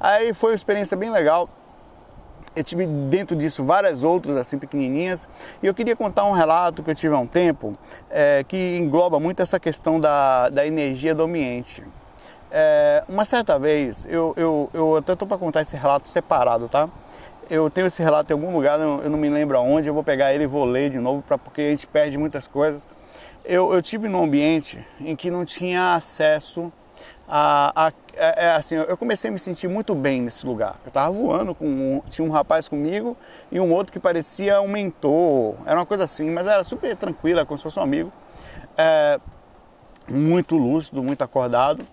Aí 0.00 0.34
foi 0.34 0.50
uma 0.50 0.56
experiência 0.56 0.96
bem 0.96 1.10
legal, 1.10 1.48
eu 2.56 2.64
tive 2.64 2.86
dentro 2.86 3.36
disso 3.36 3.62
várias 3.64 4.02
outras 4.02 4.36
assim 4.36 4.58
pequenininhas 4.58 5.28
e 5.62 5.66
eu 5.66 5.74
queria 5.74 5.94
contar 5.94 6.24
um 6.24 6.32
relato 6.32 6.82
que 6.82 6.90
eu 6.90 6.94
tive 6.94 7.14
há 7.14 7.18
um 7.18 7.26
tempo 7.26 7.76
é, 8.10 8.42
que 8.48 8.76
engloba 8.76 9.20
muito 9.20 9.42
essa 9.42 9.60
questão 9.60 10.00
da, 10.00 10.48
da 10.48 10.66
energia 10.66 11.14
do 11.14 11.24
ambiente. 11.24 11.84
É, 12.50 13.04
uma 13.06 13.26
certa 13.26 13.58
vez, 13.58 14.06
eu, 14.08 14.32
eu, 14.36 14.70
eu 14.72 14.96
até 14.96 15.12
estou 15.12 15.28
para 15.28 15.36
contar 15.36 15.60
esse 15.60 15.76
relato 15.76 16.08
separado, 16.08 16.68
tá? 16.68 16.88
Eu 17.50 17.68
tenho 17.68 17.86
esse 17.86 18.02
relato 18.02 18.32
em 18.32 18.34
algum 18.34 18.52
lugar, 18.52 18.80
eu 18.80 19.10
não 19.10 19.18
me 19.18 19.28
lembro 19.28 19.58
aonde, 19.58 19.86
eu 19.86 19.94
vou 19.94 20.02
pegar 20.02 20.32
ele 20.32 20.44
e 20.44 20.46
vou 20.46 20.64
ler 20.64 20.88
de 20.88 20.98
novo, 20.98 21.22
pra, 21.22 21.36
porque 21.36 21.60
a 21.60 21.70
gente 21.70 21.86
perde 21.86 22.16
muitas 22.16 22.46
coisas. 22.46 22.88
Eu, 23.44 23.72
eu 23.72 23.82
tive 23.82 24.08
num 24.08 24.24
ambiente 24.24 24.84
em 24.98 25.14
que 25.14 25.30
não 25.30 25.44
tinha 25.44 25.94
acesso 25.94 26.72
a, 27.28 27.86
a 27.86 27.92
é, 28.18 28.46
é, 28.46 28.50
assim, 28.52 28.76
eu 28.76 28.96
comecei 28.96 29.28
a 29.28 29.32
me 29.32 29.38
sentir 29.38 29.68
muito 29.68 29.94
bem 29.94 30.22
nesse 30.22 30.46
lugar. 30.46 30.76
Eu 30.84 30.88
estava 30.88 31.12
voando 31.12 31.54
com 31.54 31.66
um, 31.66 32.02
tinha 32.08 32.26
um 32.26 32.30
rapaz 32.30 32.66
comigo 32.66 33.14
e 33.52 33.60
um 33.60 33.72
outro 33.72 33.92
que 33.92 34.00
parecia 34.00 34.60
um 34.62 34.68
mentor, 34.68 35.54
era 35.66 35.78
uma 35.78 35.84
coisa 35.84 36.04
assim, 36.04 36.30
mas 36.30 36.46
era 36.46 36.64
super 36.64 36.96
tranquila, 36.96 37.44
como 37.44 37.58
se 37.58 37.64
fosse 37.64 37.78
um 37.78 37.82
amigo. 37.82 38.10
É, 38.76 39.20
muito 40.08 40.56
lúcido, 40.56 41.02
muito 41.02 41.22
acordado. 41.22 41.86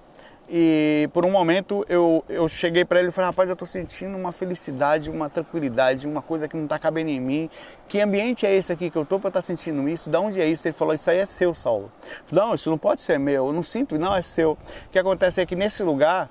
E 0.50 1.10
por 1.14 1.26
um 1.26 1.32
momento 1.32 1.86
eu, 1.88 2.24
eu 2.28 2.48
cheguei 2.50 2.84
para 2.84 3.00
ele 3.00 3.10
e 3.10 3.12
falei, 3.12 3.30
rapaz, 3.30 3.50
eu 3.50 3.54
estou 3.54 3.68
sentindo 3.68 4.18
uma 4.18 4.32
felicidade, 4.32 5.10
uma 5.10 5.30
tranquilidade, 5.30 6.08
uma 6.08 6.22
coisa 6.22 6.48
que 6.48 6.56
não 6.56 6.66
está 6.66 6.78
cabendo 6.78 7.10
em 7.10 7.20
mim. 7.20 7.50
Que 7.88 8.02
ambiente 8.02 8.46
é 8.46 8.54
esse 8.54 8.72
aqui 8.72 8.90
que 8.90 8.98
eu 8.98 9.04
estou 9.04 9.20
para 9.20 9.30
estar 9.30 9.42
tá 9.42 9.46
sentindo 9.46 9.88
isso? 9.88 10.10
Da 10.10 10.20
onde 10.20 10.42
é 10.42 10.48
isso? 10.48 10.68
Ele 10.68 10.74
falou, 10.74 10.94
isso 10.94 11.10
aí 11.10 11.18
é 11.18 11.26
seu, 11.26 11.54
Saulo. 11.54 11.92
Falei, 12.26 12.46
não, 12.46 12.56
isso 12.56 12.70
não 12.70 12.78
pode 12.78 13.02
ser 13.02 13.18
meu, 13.18 13.48
eu 13.48 13.54
não 13.54 13.64
sinto, 13.64 13.98
não 13.98 14.16
é 14.16 14.22
seu. 14.22 14.52
O 14.52 14.58
que 14.92 15.00
acontece 15.00 15.42
é 15.42 15.46
que 15.46 15.56
nesse 15.56 15.82
lugar, 15.82 16.30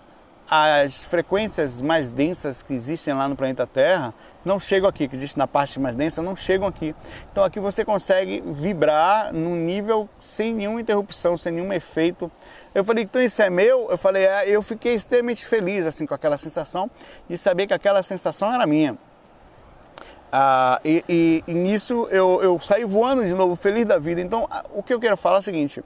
as 0.49 1.03
frequências 1.05 1.81
mais 1.81 2.13
densas 2.13 2.63
que 2.63 2.75
existem 2.75 3.15
lá 3.15 3.27
no 3.29 3.35
planeta 3.35 3.67
Terra 3.67 4.13
não 4.45 4.59
chegam 4.59 4.89
aqui, 4.89 5.09
que 5.09 5.15
existem 5.15 5.39
na 5.39 5.47
parte 5.47 5.79
mais 5.79 5.95
densa, 5.95 6.23
não 6.23 6.37
chegam 6.37 6.67
aqui. 6.67 6.95
Então 7.31 7.45
aqui 7.45 7.61
você 7.61 7.85
consegue 7.85 8.43
vibrar 8.47 9.33
num 9.33 9.57
nível 9.57 10.09
sem 10.19 10.55
nenhuma 10.55 10.81
interrupção, 10.81 11.37
sem 11.37 11.53
nenhum 11.53 11.73
efeito 11.73 12.31
eu 12.75 12.85
falei, 12.85 13.05
então 13.05 13.21
isso 13.21 13.43
é 13.43 13.51
meu? 13.51 13.91
Eu 13.91 13.99
falei, 13.99 14.25
é, 14.25 14.49
eu 14.49 14.63
fiquei 14.63 14.95
extremamente 14.95 15.45
feliz 15.45 15.85
assim 15.85 16.07
com 16.07 16.15
aquela 16.15 16.39
sensação 16.39 16.91
de 17.29 17.37
saber 17.37 17.67
que 17.67 17.75
aquela 17.75 18.03
sensação 18.03 18.53
era 18.53 18.67
minha. 18.67 18.97
Ah, 20.31 20.81
e, 20.83 21.05
e, 21.07 21.45
e, 21.47 21.53
nisso 21.53 22.09
eu, 22.11 22.43
eu 22.43 22.59
saí 22.61 22.85
voando 22.85 23.23
de 23.25 23.35
novo, 23.35 23.55
feliz 23.55 23.85
da 23.85 23.99
vida. 23.99 24.23
Então, 24.23 24.49
o 24.73 24.83
que 24.83 24.95
eu 24.95 24.99
quero 24.99 25.17
falar 25.19 25.37
é 25.37 25.41
o 25.41 25.43
seguinte: 25.43 25.85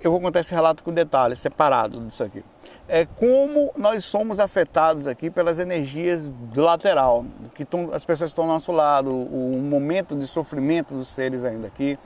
eu 0.00 0.12
vou 0.12 0.20
contar 0.20 0.40
esse 0.40 0.54
relato 0.54 0.84
com 0.84 0.92
detalhes, 0.92 1.40
separado 1.40 2.00
disso 2.00 2.22
aqui 2.22 2.44
é 2.88 3.04
como 3.04 3.72
nós 3.76 4.04
somos 4.04 4.38
afetados 4.38 5.06
aqui 5.06 5.30
pelas 5.30 5.58
energias 5.58 6.30
do 6.30 6.62
lateral, 6.62 7.24
que 7.54 7.64
tão, 7.64 7.90
as 7.92 8.04
pessoas 8.04 8.30
estão 8.30 8.44
ao 8.44 8.50
nosso 8.50 8.70
lado, 8.70 9.10
o, 9.10 9.56
o, 9.56 9.60
momento 9.60 10.14
de 10.14 10.26
sofrimento 10.26 10.94
dos 10.94 11.08
seres 11.08 11.44
ainda 11.44 11.66
aqui, 11.66 11.98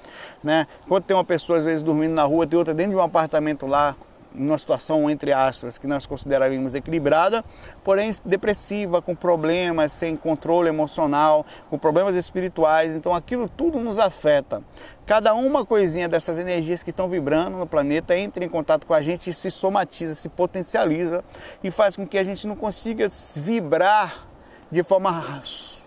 né? 0.42 0.66
Quando 0.88 1.04
tem 1.04 1.16
uma 1.16 1.24
pessoa 1.24 1.58
às 1.58 1.64
vezes 1.64 1.82
dormindo 1.82 2.14
na 2.14 2.24
rua, 2.24 2.46
tem 2.46 2.58
outra 2.58 2.72
dentro 2.72 2.92
de 2.92 2.96
um 2.96 3.02
apartamento 3.02 3.66
lá, 3.66 3.94
numa 4.34 4.58
situação 4.58 5.10
entre 5.10 5.32
aspas 5.32 5.78
que 5.78 5.86
nós 5.86 6.06
consideraríamos 6.06 6.74
equilibrada, 6.74 7.44
porém 7.84 8.12
depressiva, 8.24 9.02
com 9.02 9.14
problemas, 9.14 9.92
sem 9.92 10.16
controle 10.16 10.68
emocional, 10.68 11.44
com 11.68 11.78
problemas 11.78 12.14
espirituais, 12.14 12.94
então 12.94 13.14
aquilo 13.14 13.48
tudo 13.48 13.78
nos 13.80 13.98
afeta. 13.98 14.62
Cada 15.06 15.34
uma 15.34 15.66
coisinha 15.66 16.08
dessas 16.08 16.38
energias 16.38 16.82
que 16.82 16.90
estão 16.90 17.08
vibrando 17.08 17.58
no 17.58 17.66
planeta 17.66 18.16
entra 18.16 18.44
em 18.44 18.48
contato 18.48 18.86
com 18.86 18.94
a 18.94 19.02
gente 19.02 19.34
se 19.34 19.50
somatiza, 19.50 20.14
se 20.14 20.28
potencializa 20.28 21.24
e 21.64 21.70
faz 21.70 21.96
com 21.96 22.06
que 22.06 22.16
a 22.16 22.22
gente 22.22 22.46
não 22.46 22.54
consiga 22.54 23.08
vibrar 23.36 24.29
de 24.70 24.82
forma 24.82 25.42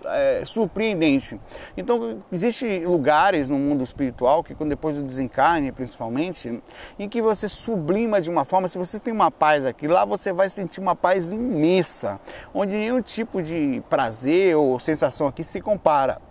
é, 0.05 0.43
surpreendente. 0.45 1.39
Então, 1.77 2.21
existem 2.31 2.85
lugares 2.85 3.49
no 3.49 3.57
mundo 3.57 3.83
espiritual 3.83 4.43
que, 4.43 4.53
depois 4.65 4.97
do 4.97 5.03
desencarne, 5.03 5.71
principalmente, 5.71 6.61
em 6.99 7.07
que 7.07 7.21
você 7.21 7.47
sublima 7.47 8.19
de 8.19 8.29
uma 8.29 8.43
forma, 8.43 8.67
se 8.67 8.77
você 8.77 8.99
tem 8.99 9.13
uma 9.13 9.31
paz 9.31 9.65
aqui, 9.65 9.87
lá 9.87 10.03
você 10.03 10.33
vai 10.33 10.49
sentir 10.49 10.79
uma 10.79 10.95
paz 10.95 11.31
imensa, 11.31 12.19
onde 12.53 12.73
nenhum 12.73 13.01
tipo 13.01 13.41
de 13.41 13.81
prazer 13.89 14.55
ou 14.55 14.79
sensação 14.79 15.27
aqui 15.27 15.43
se 15.43 15.61
compara. 15.61 16.21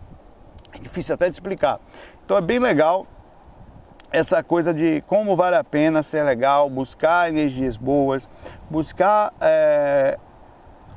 É 0.75 0.79
difícil 0.79 1.15
até 1.15 1.29
de 1.29 1.35
explicar. 1.35 1.81
Então, 2.25 2.37
é 2.37 2.41
bem 2.41 2.59
legal 2.59 3.07
essa 4.11 4.43
coisa 4.43 4.75
de 4.75 5.01
como 5.07 5.35
vale 5.35 5.57
a 5.57 5.65
pena 5.65 6.03
ser 6.03 6.23
legal, 6.23 6.69
buscar 6.69 7.31
energias 7.31 7.79
boas, 7.79 8.29
buscar 8.71 9.33
é, 9.41 10.19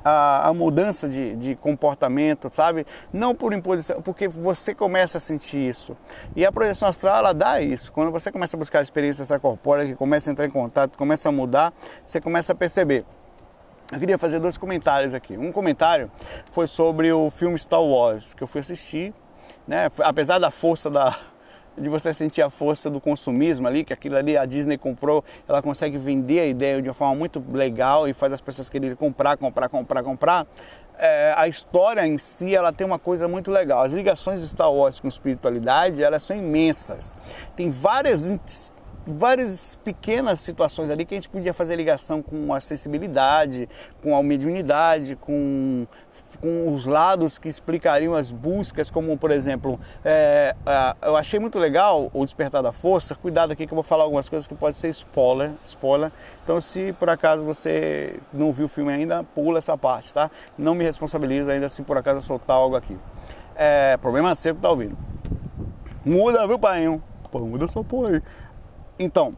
a, 0.06 0.50
a, 0.50 0.54
mudança 0.54 1.10
de, 1.10 1.36
de, 1.36 1.56
comportamento, 1.56 2.48
sabe? 2.54 2.86
Não 3.12 3.34
por 3.34 3.54
imposição, 3.54 4.04
porque 4.04 4.28
você 4.28 4.76
começa 4.76 5.18
a 5.18 5.22
sentir 5.22 5.58
isso. 5.58 5.98
E 6.36 6.46
a 6.46 6.52
projeção 6.52 6.88
astral, 6.88 7.18
ela 7.18 7.34
dá 7.34 7.60
isso. 7.60 7.92
Quando 7.92 8.12
você 8.12 8.32
começa 8.32 8.56
a 8.56 8.60
buscar 8.60 8.84
experiência 8.84 9.24
extracorpórea, 9.24 9.84
que 9.84 9.96
começa 9.96 10.30
a 10.30 10.32
entrar 10.32 10.46
em 10.46 10.52
contato, 10.52 10.96
começa 10.96 11.30
a 11.30 11.32
mudar, 11.32 11.74
você 12.06 12.22
começa 12.22 12.52
a 12.52 12.56
perceber. 12.56 13.04
Eu 13.92 14.00
queria 14.00 14.18
fazer 14.18 14.40
dois 14.40 14.58
comentários 14.58 15.14
aqui. 15.14 15.36
Um 15.38 15.52
comentário 15.52 16.12
foi 16.52 16.68
sobre 16.68 17.12
o 17.12 17.32
filme 17.32 17.58
Star 17.58 17.82
Wars, 17.82 18.36
que 18.36 18.44
eu 18.44 18.48
fui 18.48 18.62
assistir, 18.62 19.12
né? 19.68 19.90
Apesar 20.00 20.38
da 20.38 20.52
força 20.52 20.90
da, 20.90 21.16
de 21.78 21.90
você 21.90 22.14
sentir 22.14 22.42
a 22.42 22.50
força 22.50 22.90
do 22.90 23.02
consumismo 23.02 23.68
ali, 23.68 23.84
que 23.84 23.94
aquilo 23.94 24.16
ali 24.16 24.38
a 24.38 24.46
Disney 24.46 24.78
comprou, 24.78 25.24
ela 25.48 25.62
consegue 25.62 25.98
vender 25.98 26.40
a 26.40 26.46
ideia 26.46 26.82
de 26.82 26.90
uma 26.90 26.94
forma 26.94 27.16
muito 27.16 27.44
legal 27.52 28.08
e 28.08 28.14
faz 28.14 28.32
as 28.34 28.42
pessoas 28.42 28.70
quererem 28.70 28.96
comprar, 28.96 29.38
comprar, 29.38 29.70
comprar, 29.70 30.04
comprar. 30.04 30.48
É, 30.98 31.34
a 31.36 31.48
história 31.48 32.08
em 32.08 32.18
si 32.18 32.56
ela 32.56 32.72
tem 32.72 32.88
uma 32.88 33.00
coisa 33.00 33.28
muito 33.28 33.52
legal. 33.52 33.82
As 33.82 33.94
ligações 33.94 34.42
de 34.42 34.48
Star 34.48 34.72
Wars 34.72 35.00
com 35.00 35.08
espiritualidade 35.08 36.02
elas 36.02 36.24
são 36.24 36.36
imensas. 36.36 37.16
Tem 37.56 37.70
várias 37.70 38.72
várias 39.08 39.76
pequenas 39.84 40.40
situações 40.40 40.90
ali 40.90 41.06
que 41.06 41.14
a 41.14 41.18
gente 41.18 41.30
podia 41.30 41.54
fazer 41.54 41.76
ligação 41.76 42.24
com 42.24 42.52
a 42.52 42.60
sensibilidade, 42.60 43.70
com 44.02 44.18
a 44.18 44.24
mediunidade, 44.24 45.16
com 45.16 45.86
com 46.46 46.72
os 46.72 46.86
lados 46.86 47.40
que 47.40 47.50
explicariam 47.50 48.14
as 48.14 48.30
buscas, 48.30 48.92
como 48.92 49.18
por 49.18 49.32
exemplo, 49.32 49.80
é, 50.04 50.56
eu 51.02 51.18
achei 51.18 51.40
muito 51.40 51.58
legal 51.58 52.12
o 52.14 52.24
Despertar 52.24 52.62
da 52.62 52.72
Força. 52.72 53.16
Cuidado 53.16 53.52
aqui 53.52 53.66
que 53.66 53.74
eu 53.74 53.76
vou 53.76 53.82
falar 53.82 54.04
algumas 54.04 54.30
coisas 54.30 54.46
que 54.46 54.54
pode 54.54 54.78
ser 54.78 54.90
spoiler, 54.90 55.54
spoiler. 55.66 56.12
Então, 56.44 56.62
se 56.62 56.94
por 57.00 57.10
acaso 57.10 57.42
você 57.42 58.20
não 58.32 58.54
viu 58.54 58.68
o 58.68 58.70
filme 58.70 58.94
ainda, 58.94 59.24
pula 59.24 59.58
essa 59.58 59.76
parte, 59.76 60.14
tá? 60.14 60.30
Não 60.56 60.76
me 60.76 60.84
responsabiliza 60.84 61.52
ainda 61.52 61.68
se 61.68 61.82
por 61.82 61.98
acaso 61.98 62.20
eu 62.20 62.22
soltar 62.22 62.58
algo 62.58 62.76
aqui. 62.76 62.96
É, 63.56 63.98
problema 63.98 64.36
que 64.36 64.54
tá 64.54 64.70
ouvindo. 64.70 64.96
Muda, 66.06 66.46
viu, 66.46 66.60
pai? 66.60 67.02
Pô, 67.32 67.40
muda 67.40 67.68
só 67.68 67.84
aí. 68.08 68.22
Então, 69.00 69.34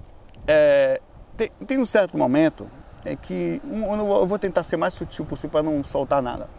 é, 0.45 0.99
tem, 1.37 1.51
tem 1.65 1.77
um 1.77 1.85
certo 1.85 2.17
momento 2.17 2.69
é 3.05 3.15
que 3.15 3.61
eu 3.63 4.27
vou 4.27 4.37
tentar 4.37 4.63
ser 4.63 4.75
mais 4.75 4.93
sutil 4.93 5.23
possível 5.23 5.51
para 5.51 5.63
não 5.63 5.81
soltar 5.85 6.21
nada 6.21 6.49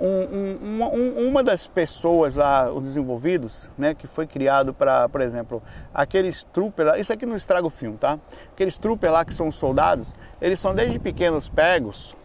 um, 0.00 0.58
um, 0.62 0.84
um, 0.84 1.28
uma 1.28 1.44
das 1.44 1.66
pessoas 1.66 2.36
lá, 2.36 2.72
os 2.72 2.82
desenvolvidos, 2.84 3.68
né, 3.76 3.94
que 3.94 4.06
foi 4.06 4.26
criado 4.26 4.72
para, 4.72 5.08
por 5.08 5.20
exemplo, 5.20 5.62
aqueles 5.92 6.42
troopers, 6.44 6.98
isso 6.98 7.12
aqui 7.12 7.26
não 7.26 7.36
estraga 7.36 7.66
o 7.66 7.70
filme, 7.70 7.98
tá? 7.98 8.18
Aqueles 8.52 8.78
troopers 8.78 9.12
lá 9.12 9.24
que 9.24 9.34
são 9.34 9.52
soldados, 9.52 10.14
eles 10.40 10.58
são 10.58 10.74
desde 10.74 10.98
pequenos 10.98 11.48
pegos 11.48 12.16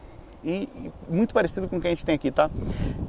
e, 0.42 0.70
e 0.76 0.92
muito 1.10 1.34
parecido 1.34 1.68
com 1.68 1.78
o 1.78 1.82
que 1.82 1.88
a 1.88 1.90
gente 1.90 2.06
tem 2.06 2.16
aqui, 2.16 2.32
tá? 2.32 2.50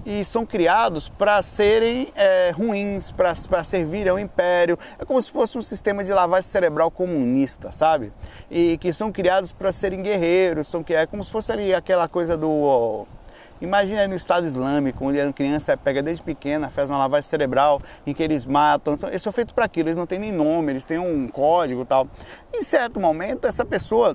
E 0.05 0.25
são 0.25 0.45
criados 0.45 1.09
para 1.09 1.41
serem 1.43 2.09
é, 2.17 2.51
ruins, 2.51 3.13
para 3.13 3.63
servirem 3.63 4.09
ao 4.09 4.19
império. 4.19 4.79
É 4.99 5.05
como 5.05 5.21
se 5.21 5.31
fosse 5.31 5.59
um 5.59 5.63
sistema 5.63 6.03
de 6.03 6.13
lavagem 6.13 6.49
cerebral 6.49 6.91
comunista, 6.91 7.73
sabe? 7.73 8.13
E 8.51 8.79
que 8.79 8.93
são 8.93 9.13
criados 9.13 9.53
para 9.53 9.71
serem 9.71 10.03
guerreiros, 10.03 10.67
são 10.67 10.85
é 10.89 11.07
como 11.07 11.23
se 11.23 11.31
fosse 11.31 11.53
ali 11.53 11.75
aquela 11.75 12.09
coisa 12.09 12.37
do 12.37 13.07
Imagina 13.59 14.03
aí 14.03 14.09
no 14.09 14.15
Estado 14.15 14.47
Islâmico, 14.47 15.03
onde 15.03 15.19
a 15.19 15.33
criança 15.33 15.75
pega 15.79 16.03
desde 16.03 16.23
pequena, 16.23 16.69
faz 16.69 16.91
uma 16.91 16.99
lavagem 16.99 17.29
cerebral, 17.29 17.81
em 18.07 18.13
que 18.13 18.23
eles 18.23 18.45
matam. 18.45 18.99
Eles 19.09 19.23
são 19.23 19.33
feitos 19.33 19.53
para 19.53 19.65
aquilo, 19.65 19.89
eles 19.89 19.97
não 19.97 20.07
têm 20.07 20.19
nem 20.19 20.31
nome, 20.31 20.73
eles 20.73 20.85
têm 20.85 20.99
um 20.99 21.27
código 21.27 21.83
tal. 21.85 22.07
Em 22.55 22.63
certo 22.63 23.01
momento, 23.01 23.47
essa 23.47 23.65
pessoa 23.65 24.15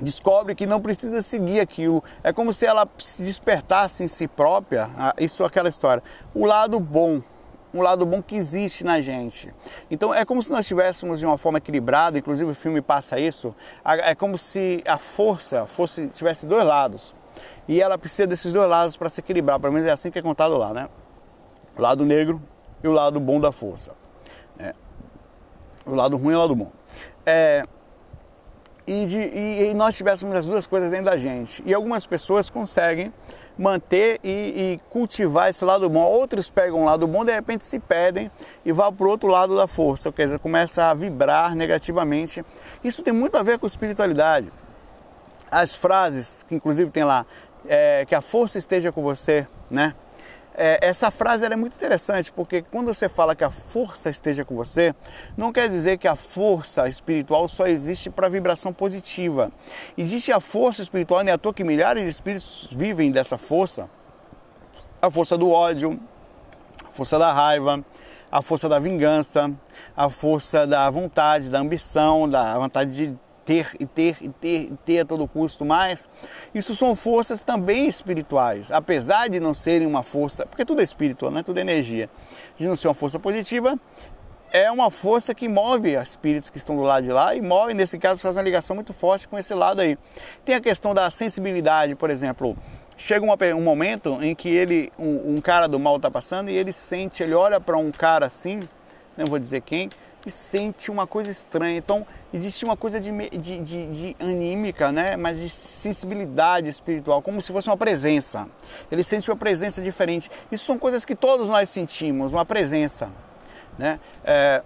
descobre 0.00 0.54
que 0.54 0.66
não 0.66 0.80
precisa 0.80 1.20
seguir 1.20 1.58
aquilo. 1.58 2.02
É 2.22 2.32
como 2.32 2.52
se 2.52 2.64
ela 2.64 2.86
se 2.96 3.24
despertasse 3.24 4.04
em 4.04 4.08
si 4.08 4.28
própria, 4.28 4.88
isso 5.18 5.44
aquela 5.44 5.68
história, 5.68 6.02
o 6.32 6.46
lado 6.46 6.78
bom, 6.78 7.20
um 7.72 7.80
lado 7.80 8.06
bom 8.06 8.22
que 8.22 8.36
existe 8.36 8.84
na 8.84 9.00
gente. 9.00 9.52
Então 9.90 10.14
é 10.14 10.24
como 10.24 10.40
se 10.40 10.50
nós 10.52 10.60
estivéssemos 10.60 11.18
de 11.18 11.26
uma 11.26 11.36
forma 11.36 11.58
equilibrada, 11.58 12.18
inclusive 12.18 12.52
o 12.52 12.54
filme 12.54 12.80
passa 12.80 13.18
isso, 13.18 13.52
é 13.84 14.14
como 14.14 14.38
se 14.38 14.80
a 14.86 14.96
força 14.96 15.66
fosse 15.66 16.06
tivesse 16.06 16.46
dois 16.46 16.64
lados 16.64 17.12
e 17.66 17.80
ela 17.80 17.96
precisa 17.96 18.26
desses 18.26 18.52
dois 18.52 18.68
lados 18.68 18.96
para 18.96 19.08
se 19.08 19.20
equilibrar. 19.20 19.58
Pelo 19.58 19.72
menos 19.72 19.88
é 19.88 19.92
assim 19.92 20.10
que 20.10 20.18
é 20.18 20.22
contado 20.22 20.56
lá, 20.56 20.72
né? 20.72 20.88
O 21.76 21.82
lado 21.82 22.04
negro 22.04 22.40
e 22.82 22.88
o 22.88 22.92
lado 22.92 23.18
bom 23.18 23.40
da 23.40 23.50
força. 23.50 23.92
Né? 24.56 24.72
O 25.86 25.94
lado 25.94 26.16
ruim 26.16 26.32
e 26.32 26.36
o 26.36 26.38
lado 26.38 26.54
bom. 26.54 26.70
É, 27.26 27.64
e, 28.86 29.06
de, 29.06 29.16
e, 29.16 29.70
e, 29.70 29.74
nós 29.74 29.96
tivéssemos 29.96 30.36
as 30.36 30.44
duas 30.46 30.66
coisas 30.66 30.90
dentro 30.90 31.06
da 31.06 31.16
gente. 31.16 31.62
E 31.64 31.72
algumas 31.72 32.06
pessoas 32.06 32.50
conseguem 32.50 33.12
manter 33.56 34.20
e, 34.22 34.30
e, 34.30 34.80
cultivar 34.90 35.48
esse 35.48 35.64
lado 35.64 35.88
bom. 35.88 36.02
Outros 36.02 36.50
pegam 36.50 36.82
o 36.82 36.84
lado 36.84 37.06
bom, 37.06 37.24
de 37.24 37.32
repente 37.32 37.64
se 37.64 37.78
pedem 37.78 38.30
e 38.64 38.72
vão 38.72 38.92
para 38.92 39.06
o 39.06 39.08
outro 39.08 39.28
lado 39.28 39.56
da 39.56 39.66
força, 39.66 40.12
quer 40.12 40.24
dizer, 40.24 40.38
começa 40.38 40.90
a 40.90 40.94
vibrar 40.94 41.54
negativamente. 41.54 42.44
Isso 42.82 43.02
tem 43.02 43.12
muito 43.12 43.36
a 43.36 43.42
ver 43.42 43.58
com 43.58 43.66
espiritualidade. 43.66 44.52
As 45.50 45.74
frases, 45.76 46.44
que 46.48 46.54
inclusive 46.54 46.90
tem 46.90 47.04
lá, 47.04 47.24
é, 47.66 48.04
que 48.06 48.14
a 48.14 48.20
força 48.20 48.58
esteja 48.58 48.92
com 48.92 49.02
você, 49.02 49.46
né? 49.70 49.94
É, 50.56 50.78
essa 50.80 51.10
frase 51.10 51.44
é 51.44 51.56
muito 51.56 51.74
interessante 51.74 52.30
porque 52.30 52.62
quando 52.62 52.94
você 52.94 53.08
fala 53.08 53.34
que 53.34 53.42
a 53.42 53.50
força 53.50 54.08
esteja 54.08 54.44
com 54.44 54.54
você, 54.54 54.94
não 55.36 55.52
quer 55.52 55.68
dizer 55.68 55.98
que 55.98 56.06
a 56.06 56.14
força 56.14 56.88
espiritual 56.88 57.48
só 57.48 57.66
existe 57.66 58.08
para 58.08 58.28
vibração 58.28 58.72
positiva. 58.72 59.50
Existe 59.98 60.30
a 60.30 60.38
força 60.38 60.80
espiritual, 60.80 61.24
não 61.24 61.30
é 61.30 61.34
à 61.34 61.38
toa 61.38 61.52
que 61.52 61.64
milhares 61.64 62.04
de 62.04 62.08
espíritos 62.08 62.68
vivem 62.70 63.10
dessa 63.10 63.36
força. 63.36 63.90
A 65.02 65.10
força 65.10 65.36
do 65.36 65.50
ódio, 65.50 65.98
a 66.88 66.92
força 66.92 67.18
da 67.18 67.32
raiva, 67.32 67.84
a 68.30 68.40
força 68.40 68.68
da 68.68 68.78
vingança, 68.78 69.50
a 69.96 70.08
força 70.08 70.68
da 70.68 70.88
vontade, 70.88 71.50
da 71.50 71.58
ambição, 71.58 72.28
da 72.28 72.56
vontade 72.56 72.92
de 72.92 73.18
ter 73.44 73.70
e 73.78 73.86
ter 73.86 74.16
e 74.20 74.28
ter 74.28 74.72
e 74.72 74.76
ter 74.84 75.00
a 75.00 75.04
todo 75.04 75.26
custo 75.28 75.64
mais, 75.64 76.08
isso 76.54 76.74
são 76.74 76.96
forças 76.96 77.42
também 77.42 77.86
espirituais, 77.86 78.70
apesar 78.70 79.28
de 79.28 79.40
não 79.40 79.54
serem 79.54 79.86
uma 79.86 80.02
força, 80.02 80.46
porque 80.46 80.64
tudo 80.64 80.80
é 80.80 80.84
espiritual, 80.84 81.30
não 81.30 81.40
é 81.40 81.42
tudo 81.42 81.58
é 81.58 81.60
energia, 81.60 82.08
de 82.56 82.66
não 82.66 82.76
ser 82.76 82.88
uma 82.88 82.94
força 82.94 83.18
positiva, 83.18 83.78
é 84.54 84.70
uma 84.70 84.88
força 84.88 85.34
que 85.34 85.48
move 85.48 85.96
os 85.96 86.10
espíritos 86.10 86.48
que 86.48 86.58
estão 86.58 86.76
do 86.76 86.82
lado 86.82 87.02
de 87.02 87.10
lá 87.10 87.34
e 87.34 87.42
move, 87.42 87.74
nesse 87.74 87.98
caso, 87.98 88.22
faz 88.22 88.36
uma 88.36 88.42
ligação 88.42 88.76
muito 88.76 88.92
forte 88.92 89.26
com 89.26 89.36
esse 89.36 89.52
lado 89.52 89.80
aí. 89.80 89.98
Tem 90.44 90.54
a 90.54 90.60
questão 90.60 90.94
da 90.94 91.10
sensibilidade, 91.10 91.96
por 91.96 92.08
exemplo, 92.08 92.56
chega 92.96 93.26
um 93.26 93.60
momento 93.60 94.22
em 94.22 94.32
que 94.32 94.48
ele, 94.48 94.92
um, 94.96 95.36
um 95.36 95.40
cara 95.40 95.66
do 95.66 95.76
mal 95.80 95.96
está 95.96 96.08
passando 96.08 96.50
e 96.50 96.56
ele 96.56 96.72
sente, 96.72 97.20
ele 97.20 97.34
olha 97.34 97.60
para 97.60 97.76
um 97.76 97.90
cara 97.90 98.26
assim, 98.26 98.68
não 99.16 99.26
vou 99.26 99.40
dizer 99.40 99.60
quem, 99.62 99.90
e 100.26 100.30
sente 100.30 100.90
uma 100.90 101.06
coisa 101.06 101.30
estranha. 101.30 101.76
Então, 101.76 102.06
existe 102.32 102.64
uma 102.64 102.76
coisa 102.76 102.98
de, 102.98 103.10
de, 103.30 103.60
de, 103.60 103.86
de, 103.86 104.16
anímica, 104.18 104.90
né? 104.90 105.16
mas 105.16 105.38
de 105.38 105.48
sensibilidade 105.48 106.68
espiritual, 106.68 107.20
como 107.22 107.40
se 107.40 107.52
fosse 107.52 107.68
uma 107.68 107.76
presença. 107.76 108.48
Ele 108.90 109.04
sente 109.04 109.30
uma 109.30 109.36
presença 109.36 109.82
diferente. 109.82 110.30
Isso 110.50 110.64
são 110.64 110.78
coisas 110.78 111.04
que 111.04 111.14
todos 111.14 111.48
nós 111.48 111.68
sentimos, 111.68 112.32
uma 112.32 112.44
presença. 112.44 113.10
Né? 113.78 114.00
É, 114.24 114.62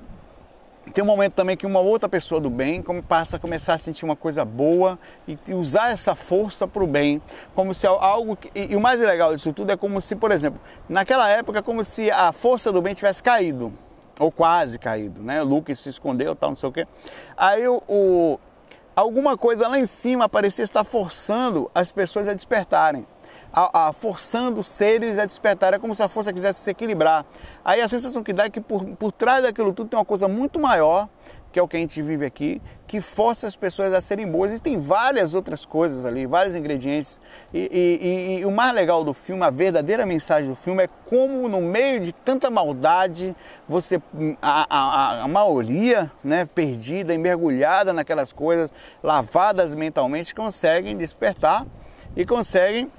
tem 0.95 1.03
um 1.03 1.07
momento 1.07 1.35
também 1.35 1.57
que 1.57 1.67
uma 1.67 1.81
outra 1.81 2.09
pessoa 2.09 2.41
do 2.41 2.49
bem 2.49 2.83
passa 3.07 3.37
a 3.37 3.39
começar 3.39 3.75
a 3.75 3.79
sentir 3.79 4.05
uma 4.05 4.17
coisa 4.17 4.45
boa 4.45 4.99
e 5.27 5.37
usar 5.53 5.91
essa 5.91 6.15
força 6.15 6.67
para 6.67 6.83
o 6.83 6.87
bem, 6.87 7.21
como 7.55 7.75
se 7.75 7.87
algo. 7.87 8.37
Que, 8.37 8.51
e, 8.55 8.75
o 8.75 8.81
mais 8.81 9.01
legal 9.01 9.35
disso 9.35 9.53
tudo 9.53 9.73
é 9.73 9.77
como 9.77 10.01
se, 10.01 10.17
por 10.17 10.31
exemplo, 10.31 10.61
naquela 10.89 11.29
época, 11.29 11.63
como 11.63 11.85
se 11.85 12.11
a 12.11 12.33
força 12.33 12.73
do 12.73 12.81
bem 12.81 12.95
tivesse 12.95 13.23
caído 13.23 13.73
ou 14.19 14.31
quase 14.31 14.79
caído, 14.79 15.23
né? 15.23 15.43
O 15.43 15.45
Lucas 15.45 15.79
se 15.79 15.89
escondeu, 15.89 16.35
tal, 16.35 16.51
não 16.51 16.57
sei 16.57 16.69
o 16.69 16.73
quê. 16.73 16.87
Aí 17.37 17.67
o, 17.69 17.83
o, 17.89 18.41
alguma 18.95 19.37
coisa 19.37 19.69
lá 19.69 19.79
em 19.79 19.87
cima 19.87 20.29
parecia 20.29 20.65
estar 20.65 20.85
forçando 20.85 21.71
as 21.75 21.93
pessoas 21.93 22.29
a 22.29 22.35
despertarem. 22.35 23.07
A, 23.51 23.89
a, 23.89 23.93
forçando 23.95 24.63
seres 24.63 25.19
a 25.19 25.25
despertar, 25.25 25.73
é 25.73 25.79
como 25.79 25.95
se 25.95 26.03
a 26.03 26.09
força 26.09 26.33
quisesse 26.33 26.61
se 26.61 26.71
equilibrar. 26.71 27.25
Aí 27.65 27.81
a 27.81 27.89
sensação 27.89 28.23
que 28.23 28.33
dá 28.33 28.45
é 28.45 28.51
que 28.51 28.61
por, 28.61 28.85
por 28.97 29.11
trás 29.11 29.43
daquilo 29.43 29.73
tudo 29.73 29.89
tem 29.89 29.99
uma 29.99 30.05
coisa 30.05 30.29
muito 30.29 30.61
maior 30.61 31.09
que 31.53 31.59
é 31.59 31.63
o 31.63 31.69
que 31.69 31.77
a 31.77 31.81
gente 31.81 32.01
vive 32.03 32.25
aqui, 32.25 32.61
que 32.89 33.03
força 33.03 33.47
as 33.47 33.55
pessoas 33.55 33.93
a 33.93 34.01
serem 34.01 34.27
boas. 34.27 34.53
E 34.53 34.61
tem 34.61 34.81
várias 34.81 35.35
outras 35.35 35.65
coisas 35.67 36.07
ali, 36.07 36.27
vários 36.27 36.57
ingredientes. 36.57 37.21
E, 37.53 37.69
e, 37.71 38.41
e, 38.41 38.47
o 38.47 38.51
mais 38.51 38.73
legal 38.73 39.05
do 39.05 39.13
filme, 39.13 39.45
a 39.45 39.51
verdadeira 39.51 40.07
mensagem 40.07 40.49
do 40.49 40.57
filme 40.57 40.85
é 40.85 40.89
como 41.07 41.49
no 41.49 41.61
meio 41.61 42.01
de 42.01 42.13
tanta 42.13 42.51
maldade, 42.51 43.37
você 43.69 44.01
a, 44.41 44.67
a, 44.69 45.23
a 45.25 45.29
maioria, 45.29 46.11
né, 46.25 46.47
perdida 46.47 47.13
e 47.13 47.19
mergulhada 47.19 47.93
naquelas 47.93 48.33
coisas, 48.33 48.73
lavadas 49.03 49.75
mentalmente, 49.75 50.35
conseguem 50.35 50.97
despertar 50.97 51.67
e 52.17 52.25
conseguem 52.25 52.91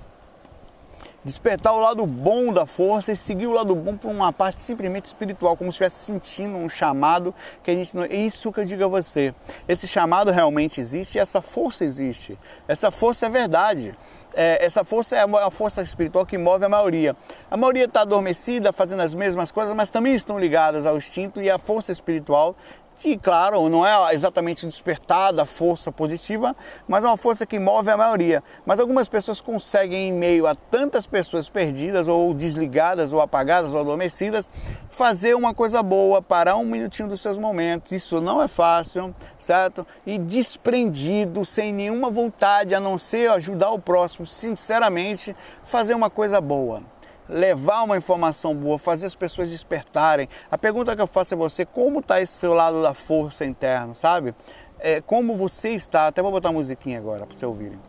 despertar 1.30 1.74
o 1.74 1.80
lado 1.80 2.06
bom 2.08 2.52
da 2.52 2.66
força 2.66 3.12
e 3.12 3.16
seguir 3.16 3.46
o 3.46 3.52
lado 3.52 3.76
bom 3.76 3.96
por 3.96 4.10
uma 4.10 4.34
parte 4.34 4.60
simplesmente 4.60 5.06
espiritual, 5.06 5.56
como 5.56 5.72
se 5.72 5.76
estivesse 5.76 6.04
sentindo 6.04 6.58
um 6.58 6.68
chamado 6.68 7.34
que 7.64 7.70
a 7.70 7.76
gente 7.76 7.96
não. 7.96 8.04
É 8.04 8.16
isso 8.16 8.52
que 8.52 8.60
eu 8.60 8.66
digo 8.66 8.84
a 8.84 8.88
você. 8.88 9.34
Esse 9.68 9.88
chamado 9.88 10.32
realmente 10.32 10.82
existe 10.82 11.16
e 11.16 11.20
essa 11.20 11.40
força 11.40 11.86
existe. 11.86 12.38
Essa 12.68 12.90
força 12.90 13.28
é 13.28 13.30
verdade. 13.30 13.96
É, 14.34 14.64
essa 14.64 14.84
força 14.84 15.16
é 15.16 15.22
a 15.22 15.52
força 15.52 15.82
espiritual 15.82 16.26
que 16.26 16.38
move 16.38 16.64
a 16.64 16.70
maioria. 16.70 17.16
A 17.50 17.58
maioria 17.58 17.86
está 17.86 18.02
adormecida, 18.02 18.72
fazendo 18.72 19.02
as 19.02 19.14
mesmas 19.14 19.52
coisas, 19.52 19.74
mas 19.76 19.90
também 19.90 20.16
estão 20.16 20.40
ligadas 20.40 20.86
ao 20.86 20.98
instinto 20.98 21.42
e 21.42 21.50
à 21.50 21.58
força 21.58 21.92
espiritual 21.92 22.56
que, 23.00 23.18
claro, 23.18 23.70
não 23.70 23.88
é 23.88 24.14
exatamente 24.14 24.68
despertar 24.68 25.32
da 25.32 25.46
força 25.46 25.90
positiva, 25.90 26.54
mas 26.86 27.04
é 27.04 27.08
uma 27.08 27.16
força 27.16 27.46
que 27.46 27.58
move 27.58 27.90
a 27.90 27.96
maioria. 27.96 28.44
Mas 28.66 28.78
algumas 28.78 29.08
pessoas 29.08 29.40
conseguem, 29.40 30.10
em 30.10 30.12
meio 30.12 30.46
a 30.46 30.54
tantas 30.54 31.08
pessoas 31.08 31.48
perdidas, 31.48 32.10
ou 32.10 32.34
desligadas, 32.34 33.14
ou 33.14 33.22
apagadas, 33.22 33.72
ou 33.72 33.80
adormecidas, 33.80 34.50
fazer 34.90 35.34
uma 35.34 35.54
coisa 35.54 35.82
boa, 35.82 36.22
parar 36.22 36.58
um 36.58 36.66
minutinho 36.66 37.08
dos 37.08 37.22
seus 37.22 37.38
momentos. 37.38 37.94
Isso 37.94 38.20
não 38.20 38.42
é 38.42 38.50
fácil, 38.50 39.16
certo? 39.40 39.88
E 40.06 40.18
desprendido, 40.18 41.46
sem 41.46 41.72
nenhuma 41.72 42.10
vontade, 42.10 42.76
a 42.76 42.82
não 42.82 42.98
ser 42.98 43.32
ajudar 43.32 43.72
o 43.72 43.80
próximo, 43.80 44.26
sinceramente, 44.26 45.34
fazer 45.64 45.94
uma 45.94 46.10
coisa 46.10 46.42
boa 46.42 46.84
levar 47.30 47.84
uma 47.84 47.96
informação 47.96 48.56
boa, 48.56 48.80
fazer 48.80 49.06
as 49.06 49.16
pessoas 49.16 49.52
despertarem. 49.52 50.28
A 50.50 50.58
pergunta 50.58 50.96
que 50.96 51.02
eu 51.02 51.08
faço 51.08 51.36
a 51.36 51.38
você, 51.38 51.66
como 51.66 52.00
está 52.00 52.20
esse 52.20 52.34
seu 52.34 52.54
lado 52.54 52.82
da 52.82 52.94
força 52.94 53.46
interna, 53.46 53.94
sabe? 53.94 54.34
É, 54.80 55.00
como 55.02 55.36
você 55.36 55.70
está, 55.70 56.08
até 56.08 56.22
vou 56.22 56.32
botar 56.32 56.50
a 56.50 56.54
musiquinha 56.54 56.98
agora 56.98 57.26
para 57.26 57.36
você 57.36 57.46
ouvirem. 57.46 57.80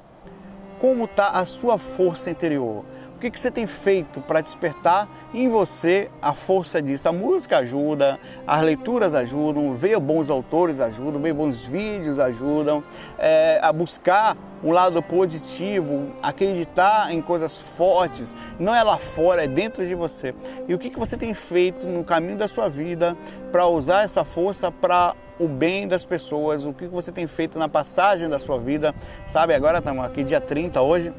Como 0.81 1.05
está 1.05 1.31
a 1.31 1.45
sua 1.47 1.79
força 1.79 2.31
interior? 2.31 2.85
O 3.21 3.23
que, 3.23 3.31
que 3.31 3.39
você 3.39 3.51
tem 3.51 3.67
feito 3.67 4.19
para 4.23 4.41
despertar 4.41 5.07
em 5.35 5.47
você 5.47 6.11
a 6.23 6.33
força 6.33 6.81
disso? 6.81 7.07
A 7.07 7.13
música 7.13 7.59
ajuda, 7.59 8.19
as 8.47 8.63
leituras 8.63 9.15
ajudam, 9.15 9.75
ver 9.75 10.01
bons 10.01 10.31
autores 10.31 10.81
ajudam, 10.81 11.21
ver 11.21 11.35
bons 11.35 11.67
vídeos 11.67 12.19
ajudam, 12.19 12.83
é, 13.19 13.61
a 13.61 13.71
buscar 13.75 14.39
um 14.65 14.73
lado 14.73 15.03
positivo, 15.03 16.15
acreditar 16.23 17.13
em 17.13 17.21
coisas 17.21 17.61
fortes, 17.61 18.35
não 18.59 18.75
é 18.75 18.83
lá 18.83 18.97
fora, 18.97 19.45
é 19.45 19.47
dentro 19.47 19.87
de 19.87 19.95
você. 19.95 20.35
E 20.67 20.73
o 20.73 20.79
que, 20.79 20.89
que 20.89 20.99
você 20.99 21.15
tem 21.15 21.35
feito 21.35 21.87
no 21.87 22.03
caminho 22.03 22.39
da 22.39 22.49
sua 22.49 22.71
vida 22.71 23.15
para 23.53 23.67
usar 23.67 24.01
essa 24.01 24.25
força 24.25 24.73
para 24.73 25.15
o 25.39 25.47
bem 25.47 25.87
das 25.87 26.07
pessoas? 26.07 26.65
O 26.65 26.73
que, 26.73 26.89
que 26.89 26.95
você 26.95 27.13
tem 27.13 27.27
feito 27.27 27.59
na 27.59 27.69
passagem 27.69 28.31
da 28.31 28.39
sua 28.39 28.59
vida? 28.59 28.95
Sabe, 29.29 29.53
agora 29.53 29.77
estamos 29.77 30.03
aqui 30.07 30.25
dia 30.25 30.41
30 30.41 30.81
hoje. 30.81 31.13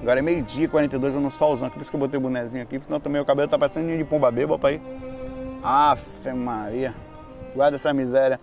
Agora 0.00 0.20
é 0.20 0.22
meio-dia, 0.22 0.68
42, 0.68 1.14
eu 1.14 1.20
no 1.20 1.30
solzão, 1.30 1.68
por 1.68 1.82
isso 1.82 1.90
que 1.90 1.96
eu 1.96 2.00
botei 2.00 2.18
o 2.18 2.20
bonezinho 2.20 2.62
aqui, 2.62 2.80
senão 2.80 3.00
também 3.00 3.20
o 3.20 3.24
cabelo 3.24 3.48
tá 3.48 3.58
parecendo 3.58 3.96
de 3.96 4.04
pomba 4.04 4.32
papai. 4.32 4.74
aí. 4.74 4.82
Afe 5.62 6.32
Maria, 6.32 6.94
guarda 7.54 7.76
essa 7.76 7.92
miséria. 7.92 8.38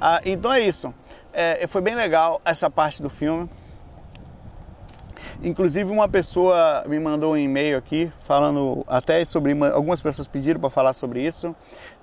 Ah, 0.00 0.20
então 0.24 0.52
é 0.52 0.60
isso. 0.60 0.94
É, 1.32 1.66
foi 1.66 1.80
bem 1.80 1.94
legal 1.94 2.40
essa 2.44 2.70
parte 2.70 3.02
do 3.02 3.10
filme. 3.10 3.50
Inclusive 5.44 5.90
uma 5.90 6.08
pessoa 6.08 6.84
me 6.86 7.00
mandou 7.00 7.32
um 7.32 7.36
e-mail 7.36 7.76
aqui 7.76 8.12
falando 8.20 8.84
até 8.86 9.24
sobre 9.24 9.52
algumas 9.72 10.00
pessoas 10.00 10.28
pediram 10.28 10.60
para 10.60 10.70
falar 10.70 10.92
sobre 10.92 11.20
isso. 11.20 11.52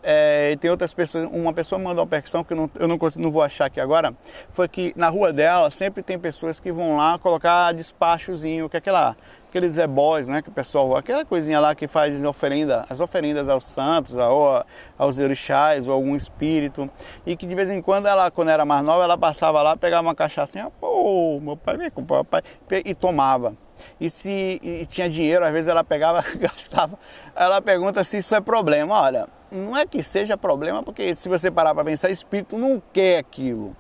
É, 0.04 0.52
e 0.52 0.58
tem 0.58 0.70
outras 0.70 0.94
pessoas, 0.94 1.30
uma 1.32 1.54
pessoa 1.54 1.80
mandou 1.80 2.04
uma 2.04 2.22
questão 2.22 2.44
que 2.44 2.52
eu 2.52 2.58
não, 2.58 2.70
eu 2.78 2.88
não, 2.88 2.98
não 3.16 3.32
vou 3.32 3.42
achar 3.42 3.66
aqui 3.66 3.80
agora, 3.80 4.14
foi 4.52 4.68
que 4.68 4.94
na 4.96 5.08
rua 5.10 5.32
dela 5.32 5.72
sempre 5.72 6.04
tem 6.04 6.20
pessoas 6.20 6.60
que 6.60 6.72
vão 6.72 6.98
lá 6.98 7.18
colocar 7.18 7.74
despachozinho, 7.74 8.70
que 8.70 8.76
é 8.76 8.80
aquela, 8.80 9.16
aqueles 9.50 9.78
ebóis, 9.78 10.28
né, 10.28 10.42
que 10.42 10.50
o 10.50 10.52
pessoal, 10.52 10.96
aquela 10.96 11.26
coisinha 11.26 11.60
lá 11.60 11.74
que 11.74 11.88
faz 11.88 12.24
oferenda, 12.24 12.86
as 12.88 13.00
oferendas 13.00 13.50
aos 13.50 13.66
santos, 13.66 14.16
ou 14.16 14.64
aos 14.98 15.18
orixás, 15.18 15.88
ou 15.88 15.94
algum 15.94 16.16
espírito, 16.16 16.90
e 17.26 17.36
que 17.36 17.48
de 17.48 17.56
vez 17.56 17.70
em 17.70 17.82
quando 17.82 18.08
ela, 18.08 18.30
quando 18.30 18.50
era 18.50 18.64
mais 18.64 18.84
nova, 18.84 19.04
ela 19.04 19.18
passava 19.18 19.62
lá, 19.62 19.76
pegava 19.76 20.08
uma 20.08 20.16
cachaçinha, 20.16 20.72
pô, 20.80 21.40
meu 21.42 21.58
pai 21.58 21.78
vem 21.78 21.90
com 21.90 22.02
o 22.02 22.06
papai, 22.06 22.44
e 22.86 22.94
tomava. 22.94 23.56
E 24.00 24.10
se 24.10 24.60
e 24.62 24.86
tinha 24.86 25.10
dinheiro, 25.10 25.44
às 25.44 25.52
vezes 25.52 25.68
ela 25.68 25.84
pegava, 25.84 26.24
gastava. 26.38 27.00
Ela 27.36 27.62
pergunta 27.62 28.04
se 28.04 28.18
isso 28.18 28.36
é 28.36 28.42
problema. 28.42 29.02
Olha, 29.02 29.28
não 29.52 29.76
é 29.76 29.86
que 29.86 30.04
seja 30.04 30.38
problema, 30.38 30.84
porque 30.84 31.16
se 31.16 31.30
você 31.30 31.50
parar 31.50 31.74
para 31.74 31.86
pensar, 31.86 32.10
espírito 32.10 32.58
não 32.58 32.82
quer 32.94 33.20
aquilo. 33.20 33.76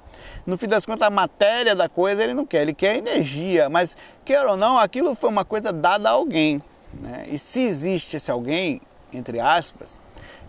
No 0.49 0.57
fim 0.57 0.67
das 0.67 0.83
contas, 0.83 1.07
a 1.07 1.11
matéria 1.11 1.75
da 1.75 1.87
coisa 1.87 2.23
ele 2.23 2.33
não 2.33 2.43
quer, 2.43 2.63
ele 2.63 2.73
quer 2.73 2.97
energia, 2.97 3.69
mas 3.69 3.95
quer 4.25 4.43
ou 4.47 4.57
não, 4.57 4.79
aquilo 4.79 5.13
foi 5.13 5.29
uma 5.29 5.45
coisa 5.45 5.71
dada 5.71 6.09
a 6.09 6.13
alguém. 6.13 6.59
Né? 6.91 7.27
E 7.29 7.37
se 7.37 7.61
existe 7.61 8.17
esse 8.17 8.31
alguém, 8.31 8.81
entre 9.13 9.39
aspas, 9.39 10.01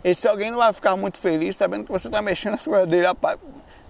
esse 0.03 0.27
alguém 0.27 0.51
não 0.51 0.57
vai 0.57 0.73
ficar 0.73 0.97
muito 0.97 1.19
feliz 1.19 1.59
sabendo 1.59 1.85
que 1.85 1.93
você 1.93 2.09
está 2.09 2.23
mexendo 2.23 2.53
nas 2.53 2.65
coisas 2.65 2.89
dele. 2.89 3.09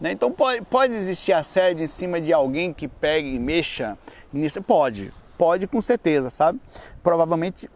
Né? 0.00 0.10
Então 0.10 0.32
pode, 0.32 0.62
pode 0.62 0.92
existir 0.94 1.32
assédio 1.32 1.84
em 1.84 1.86
cima 1.86 2.20
de 2.20 2.32
alguém 2.32 2.72
que 2.72 2.88
pegue 2.88 3.32
e 3.32 3.38
mexa 3.38 3.96
nisso? 4.32 4.60
Pode, 4.60 5.12
pode 5.38 5.68
com 5.68 5.80
certeza, 5.80 6.28
sabe? 6.28 6.58
Provavelmente 7.04 7.70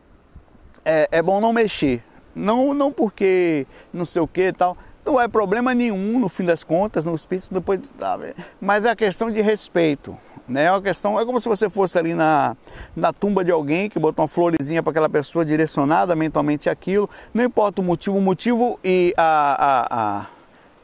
é, 0.84 1.08
é 1.12 1.22
bom 1.22 1.40
não 1.40 1.52
mexer, 1.52 2.02
não, 2.34 2.74
não 2.74 2.90
porque 2.90 3.64
não 3.92 4.04
sei 4.04 4.20
o 4.20 4.26
que 4.26 4.48
e 4.48 4.52
tal. 4.52 4.76
Não 5.04 5.20
é 5.20 5.28
problema 5.28 5.74
nenhum, 5.74 6.18
no 6.18 6.28
fim 6.28 6.44
das 6.44 6.64
contas, 6.64 7.04
no 7.04 7.14
espírito 7.14 7.52
depois. 7.52 7.80
Tá, 7.98 8.18
mas 8.60 8.84
é 8.84 8.90
a 8.90 8.96
questão 8.96 9.30
de 9.30 9.40
respeito. 9.40 10.16
Né? 10.48 10.64
É 10.64 10.70
uma 10.70 10.82
questão, 10.82 11.18
é 11.18 11.24
como 11.24 11.40
se 11.40 11.48
você 11.48 11.70
fosse 11.70 11.98
ali 11.98 12.14
na, 12.14 12.56
na 12.94 13.12
tumba 13.12 13.44
de 13.44 13.50
alguém 13.50 13.88
que 13.88 13.98
botou 13.98 14.22
uma 14.22 14.28
florezinha 14.28 14.82
para 14.82 14.90
aquela 14.90 15.08
pessoa 15.08 15.44
direcionada 15.44 16.14
mentalmente 16.14 16.68
aquilo. 16.68 17.08
Não 17.32 17.44
importa 17.44 17.80
o 17.80 17.84
motivo, 17.84 18.18
o 18.18 18.20
motivo 18.20 18.78
e 18.84 19.14
a, 19.16 19.24
a, 19.24 20.20
a 20.20 20.26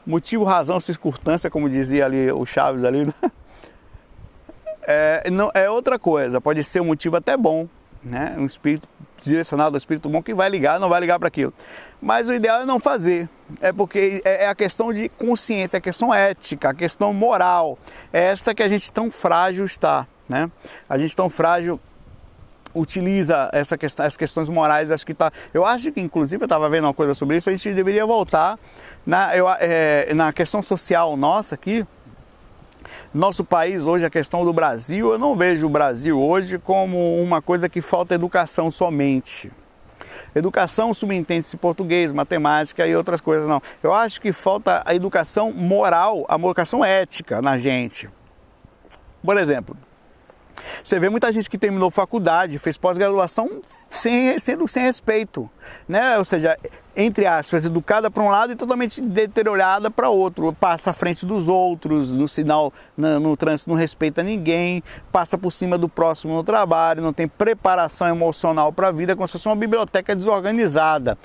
motivo, 0.05 0.43
razão, 0.43 0.79
circunstância, 0.79 1.49
como 1.49 1.69
dizia 1.69 2.05
ali 2.05 2.31
o 2.31 2.45
Chaves 2.45 2.83
ali, 2.83 3.05
né? 3.05 3.13
é, 4.83 5.29
não, 5.29 5.51
é 5.53 5.69
outra 5.69 5.99
coisa. 5.99 6.41
Pode 6.41 6.63
ser 6.63 6.81
um 6.81 6.85
motivo 6.85 7.17
até 7.17 7.37
bom, 7.37 7.67
né? 8.03 8.35
Um 8.37 8.45
espírito 8.45 8.87
direcionado 9.21 9.75
ao 9.75 9.77
espírito 9.77 10.09
bom 10.09 10.21
que 10.21 10.33
vai 10.33 10.49
ligar, 10.49 10.79
não 10.79 10.89
vai 10.89 10.99
ligar 10.99 11.19
para 11.19 11.27
aquilo. 11.27 11.53
Mas 12.01 12.27
o 12.27 12.33
ideal 12.33 12.61
é 12.61 12.65
não 12.65 12.79
fazer. 12.79 13.29
É 13.61 13.71
porque 13.71 14.21
é, 14.25 14.45
é 14.45 14.47
a 14.47 14.55
questão 14.55 14.91
de 14.91 15.09
consciência, 15.09 15.77
a 15.77 15.81
questão 15.81 16.13
ética, 16.13 16.69
a 16.69 16.73
questão 16.73 17.13
moral. 17.13 17.77
É 18.11 18.23
esta 18.23 18.55
que 18.55 18.63
a 18.63 18.67
gente 18.67 18.91
tão 18.91 19.11
frágil 19.11 19.65
está, 19.65 20.07
né? 20.27 20.49
A 20.89 20.97
gente 20.97 21.15
tão 21.15 21.29
frágil 21.29 21.79
utiliza 22.73 23.49
essa 23.51 23.77
questão, 23.77 24.05
as 24.05 24.17
questões 24.17 24.49
morais, 24.49 24.89
acho 24.91 25.05
que 25.05 25.13
tá. 25.13 25.31
Eu 25.53 25.65
acho 25.65 25.91
que 25.91 26.01
inclusive 26.01 26.41
eu 26.41 26.45
estava 26.45 26.69
vendo 26.69 26.85
uma 26.85 26.93
coisa 26.93 27.13
sobre 27.13 27.37
isso, 27.37 27.49
a 27.49 27.53
gente 27.53 27.73
deveria 27.73 28.05
voltar 28.05 28.57
na, 29.05 29.35
eu, 29.35 29.47
é, 29.59 30.13
na 30.13 30.31
questão 30.31 30.61
social 30.61 31.15
nossa 31.17 31.55
aqui, 31.55 31.85
nosso 33.13 33.43
país 33.43 33.85
hoje, 33.85 34.05
a 34.05 34.09
questão 34.09 34.45
do 34.45 34.53
Brasil, 34.53 35.11
eu 35.11 35.19
não 35.19 35.35
vejo 35.35 35.67
o 35.67 35.69
Brasil 35.69 36.19
hoje 36.19 36.57
como 36.57 37.21
uma 37.21 37.41
coisa 37.41 37.67
que 37.67 37.81
falta 37.81 38.15
educação 38.15 38.71
somente. 38.71 39.51
Educação 40.33 40.93
subentende-se 40.93 41.57
português, 41.57 42.11
matemática 42.11 42.87
e 42.87 42.95
outras 42.95 43.19
coisas, 43.19 43.47
não. 43.47 43.61
Eu 43.83 43.93
acho 43.93 44.21
que 44.21 44.31
falta 44.31 44.81
a 44.85 44.95
educação 44.95 45.51
moral, 45.51 46.25
a 46.29 46.35
educação 46.35 46.85
ética 46.85 47.41
na 47.41 47.57
gente. 47.57 48.09
Por 49.21 49.37
exemplo, 49.37 49.75
você 50.83 50.99
vê 50.99 51.09
muita 51.09 51.31
gente 51.31 51.49
que 51.49 51.57
terminou 51.57 51.91
faculdade, 51.91 52.57
fez 52.59 52.77
pós-graduação 52.77 53.61
sem, 53.89 54.37
sendo 54.39 54.67
sem 54.67 54.83
respeito, 54.83 55.49
né? 55.87 56.17
Ou 56.17 56.25
seja, 56.25 56.57
entre 56.95 57.25
aspas, 57.25 57.65
educada 57.65 58.11
para 58.11 58.23
um 58.23 58.29
lado 58.29 58.51
e 58.51 58.55
totalmente 58.55 59.01
deteriorada 59.01 59.89
para 59.89 60.09
outro. 60.09 60.53
Passa 60.53 60.89
à 60.89 60.93
frente 60.93 61.25
dos 61.25 61.47
outros, 61.47 62.09
no 62.09 62.27
sinal, 62.27 62.73
no, 62.97 63.19
no 63.19 63.37
trânsito 63.37 63.69
não 63.69 63.77
respeita 63.77 64.23
ninguém, 64.23 64.83
passa 65.11 65.37
por 65.37 65.51
cima 65.51 65.77
do 65.77 65.87
próximo 65.87 66.33
no 66.33 66.43
trabalho, 66.43 67.01
não 67.01 67.13
tem 67.13 67.27
preparação 67.27 68.07
emocional 68.07 68.73
para 68.73 68.89
a 68.89 68.91
vida, 68.91 69.15
como 69.15 69.27
se 69.27 69.33
fosse 69.33 69.47
uma 69.47 69.55
biblioteca 69.55 70.15
desorganizada 70.15 71.17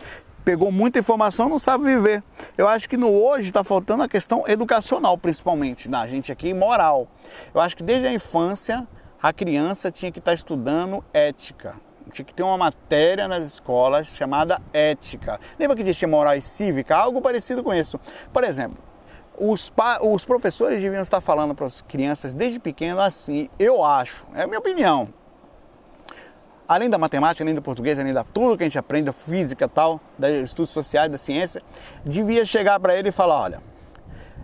pegou 0.47 0.71
muita 0.71 1.01
informação, 1.01 1.49
não 1.49 1.59
sabe 1.59 1.87
viver. 1.87 2.23
Eu 2.57 2.69
acho 2.69 2.89
que 2.89 2.97
no 2.97 3.11
hoje 3.11 3.49
está 3.49 3.65
faltando 3.65 4.05
a 4.05 4.09
questão 4.09 4.45
educacional, 4.47 5.19
principalmente 5.19 5.91
na 5.91 6.07
gente 6.07 6.31
aqui, 6.31 6.55
moral. 6.55 7.09
Eu 7.53 7.61
acho 7.61 7.77
que 7.77 7.83
desde 7.83 8.07
a 8.07 8.12
infância 8.12 8.87
a 9.22 9.33
criança 9.33 9.90
tinha 9.90 10.12
que 10.12 10.18
estar 10.18 10.35
estudando 10.35 11.05
ética. 11.12 11.76
Tinha 12.11 12.24
que 12.24 12.35
ter 12.35 12.42
uma 12.42 12.57
matéria 12.57 13.26
nas 13.26 13.44
escolas 13.44 14.09
chamada 14.09 14.61
ética. 14.72 15.40
Lembra 15.59 15.76
que 15.76 15.83
existia 15.83 16.07
moral 16.07 16.37
e 16.37 16.42
cívica? 16.42 16.96
Algo 16.96 17.20
parecido 17.20 17.64
com 17.64 17.74
isso. 17.74 17.98
Por 18.33 18.44
exemplo, 18.44 18.79
os, 19.38 19.72
os 20.00 20.24
professores 20.24 20.81
deviam 20.81 21.02
estar 21.02 21.20
falando 21.20 21.55
para 21.55 21.66
as 21.66 21.83
crianças 21.83 22.35
desde 22.35 22.59
pequeno 22.59 23.00
assim, 23.00 23.48
eu 23.59 23.85
acho, 23.85 24.26
é 24.35 24.42
a 24.42 24.46
minha 24.46 24.59
opinião. 24.59 25.09
Além 26.68 26.90
da 26.90 26.98
matemática, 26.98 27.44
além 27.44 27.55
do 27.55 27.62
português, 27.62 27.98
além 27.98 28.12
da 28.12 28.24
tudo 28.24 28.57
que 28.57 28.64
a 28.64 28.66
gente 28.66 28.79
aprende, 28.79 29.07
da 29.07 29.12
física 29.12 29.68
tal, 29.68 30.00
da 30.18 30.29
estudos 30.31 30.70
sociais, 30.70 31.11
da 31.11 31.18
ciência, 31.18 31.62
devia 32.05 32.44
chegar 32.44 32.81
para 32.81 32.96
ele 32.96 33.11
e 33.11 33.12
falar, 33.12 33.40
olha, 33.40 33.62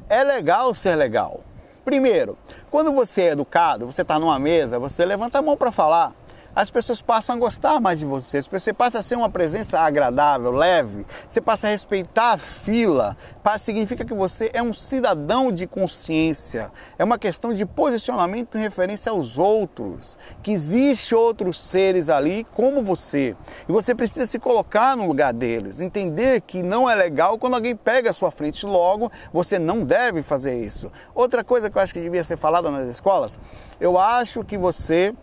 é 0.09 0.23
legal 0.23 0.73
ser 0.75 0.95
legal. 0.95 1.41
Primeiro, 1.85 2.39
quando 2.71 2.93
você 2.93 3.23
é 3.23 3.33
educado, 3.33 3.87
você 3.87 4.03
está 4.03 4.19
numa 4.19 4.39
mesa, 4.39 4.79
você 4.79 5.05
levanta 5.05 5.39
a 5.39 5.43
mão 5.43 5.57
para 5.57 5.73
falar 5.73 6.13
as 6.55 6.71
pessoas 6.71 7.01
passam 7.01 7.37
a 7.37 7.39
gostar 7.39 7.81
mais 7.81 8.01
de 8.01 8.07
você, 8.07 8.41
você 8.43 8.73
passa 8.73 8.99
a 8.99 9.03
ser 9.03 9.17
uma 9.17 9.31
presença 9.31 9.81
agradável, 9.81 10.51
leve, 10.51 11.07
você 11.29 11.41
passa 11.41 11.67
a 11.67 11.71
respeitar 11.71 12.33
a 12.33 12.39
fila, 12.39 13.17
significa 13.59 14.05
que 14.05 14.15
você 14.15 14.51
é 14.53 14.63
um 14.63 14.73
cidadão 14.73 15.51
de 15.51 15.67
consciência, 15.67 16.71
é 16.99 17.05
uma 17.05 17.19
questão 17.19 17.53
de 17.53 17.65
posicionamento 17.65 18.57
em 18.57 18.61
referência 18.61 19.11
aos 19.11 19.39
outros, 19.39 20.19
que 20.43 20.53
existe 20.53 21.15
outros 21.15 21.61
seres 21.61 22.09
ali 22.09 22.47
como 22.55 22.83
você, 22.83 23.35
e 23.69 23.73
você 23.73 23.95
precisa 23.95 24.27
se 24.27 24.39
colocar 24.39 24.97
no 24.97 25.07
lugar 25.07 25.33
deles, 25.33 25.81
entender 25.81 26.43
que 26.43 26.63
não 26.63 26.89
é 26.89 26.95
legal 26.95 27.39
quando 27.39 27.55
alguém 27.55 27.75
pega 27.75 28.11
a 28.11 28.13
sua 28.13 28.31
frente. 28.31 28.65
Logo, 28.67 29.11
você 29.33 29.59
não 29.59 29.85
deve 29.85 30.23
fazer 30.23 30.59
isso. 30.59 30.91
Outra 31.15 31.43
coisa 31.43 31.71
que 31.71 31.77
eu 31.77 31.83
acho 31.83 31.93
que 31.93 32.01
devia 32.01 32.25
ser 32.25 32.37
falada 32.37 32.71
nas 32.71 32.87
escolas, 32.87 33.39
eu 33.81 33.99
acho 33.99 34.45
que 34.45 34.57
você 34.57 35.15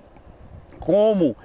como 0.80 1.36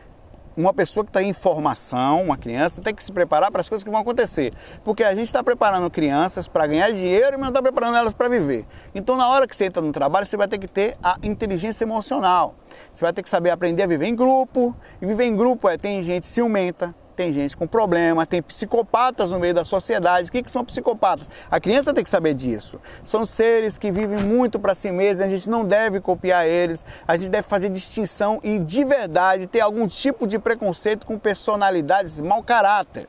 uma 0.57 0.73
pessoa 0.73 1.05
que 1.05 1.11
está 1.11 1.23
em 1.23 1.33
formação, 1.33 2.23
uma 2.23 2.37
criança, 2.37 2.81
tem 2.81 2.95
que 2.95 3.03
se 3.03 3.13
preparar 3.13 3.51
para 3.51 3.61
as 3.61 3.69
coisas 3.69 3.83
que 3.83 3.91
vão 3.91 4.01
acontecer. 4.01 4.53
Porque 4.85 5.03
a 5.03 5.15
gente 5.15 5.27
está 5.27 5.43
preparando 5.43 5.91
crianças 5.91 6.47
para 6.47 6.67
ganhar 6.67 6.91
dinheiro, 6.91 7.33
mas 7.33 7.41
não 7.41 7.49
está 7.49 7.63
preparando 7.63 7.97
elas 7.97 8.13
para 8.13 8.29
viver. 8.29 8.65
Então, 8.95 9.17
na 9.17 9.29
hora 9.29 9.47
que 9.47 9.57
você 9.57 9.67
entra 9.67 9.83
no 9.83 9.93
trabalho, 9.93 10.27
você 10.27 10.37
vai 10.37 10.47
ter 10.47 10.59
que 10.59 10.69
ter 10.69 10.97
a 11.03 11.19
inteligência 11.23 11.85
emocional. 11.85 12.55
Você 12.93 13.05
vai 13.05 13.13
ter 13.13 13.23
que 13.23 13.31
saber 13.31 13.51
aprender 13.51 13.83
a 13.83 13.87
viver 13.87 14.07
em 14.07 14.15
grupo. 14.15 14.75
E 15.03 15.07
viver 15.07 15.25
em 15.25 15.37
grupo 15.37 15.69
é 15.69 15.77
tem 15.77 16.03
gente 16.03 16.27
ciumenta, 16.27 16.95
tem 17.15 17.33
gente 17.33 17.57
com 17.57 17.67
problema, 17.67 18.27
tem 18.27 18.43
psicopatas 18.43 19.31
no 19.31 19.39
meio 19.39 19.55
da 19.55 19.65
sociedade. 19.65 20.29
O 20.29 20.33
que, 20.33 20.43
que 20.43 20.51
são 20.51 20.65
psicopatas? 20.65 21.31
A 21.51 21.61
criança 21.61 21.95
tem 21.95 22.05
que 22.05 22.11
saber 22.11 22.35
disso. 22.35 22.81
São 23.05 23.25
seres 23.25 23.79
que 23.79 23.91
vivem 23.91 24.19
muito 24.19 24.59
para 24.59 24.75
si 24.75 24.91
mesmos, 24.91 25.27
a 25.27 25.31
gente 25.31 25.49
não 25.49 25.65
deve 25.65 26.01
copiar 26.01 26.47
eles, 26.47 26.85
a 27.07 27.17
gente 27.17 27.31
deve 27.31 27.49
fazer 27.49 27.71
distinção 27.71 28.41
e 28.43 28.59
de 28.59 28.85
verdade 28.85 29.47
ter 29.47 29.61
algum 29.61 29.87
tipo 29.87 30.27
de 30.27 30.39
preconceito 30.39 31.07
com 31.07 31.19
personalidades 31.19 32.21
mau 32.21 32.43
caráter. 32.43 33.07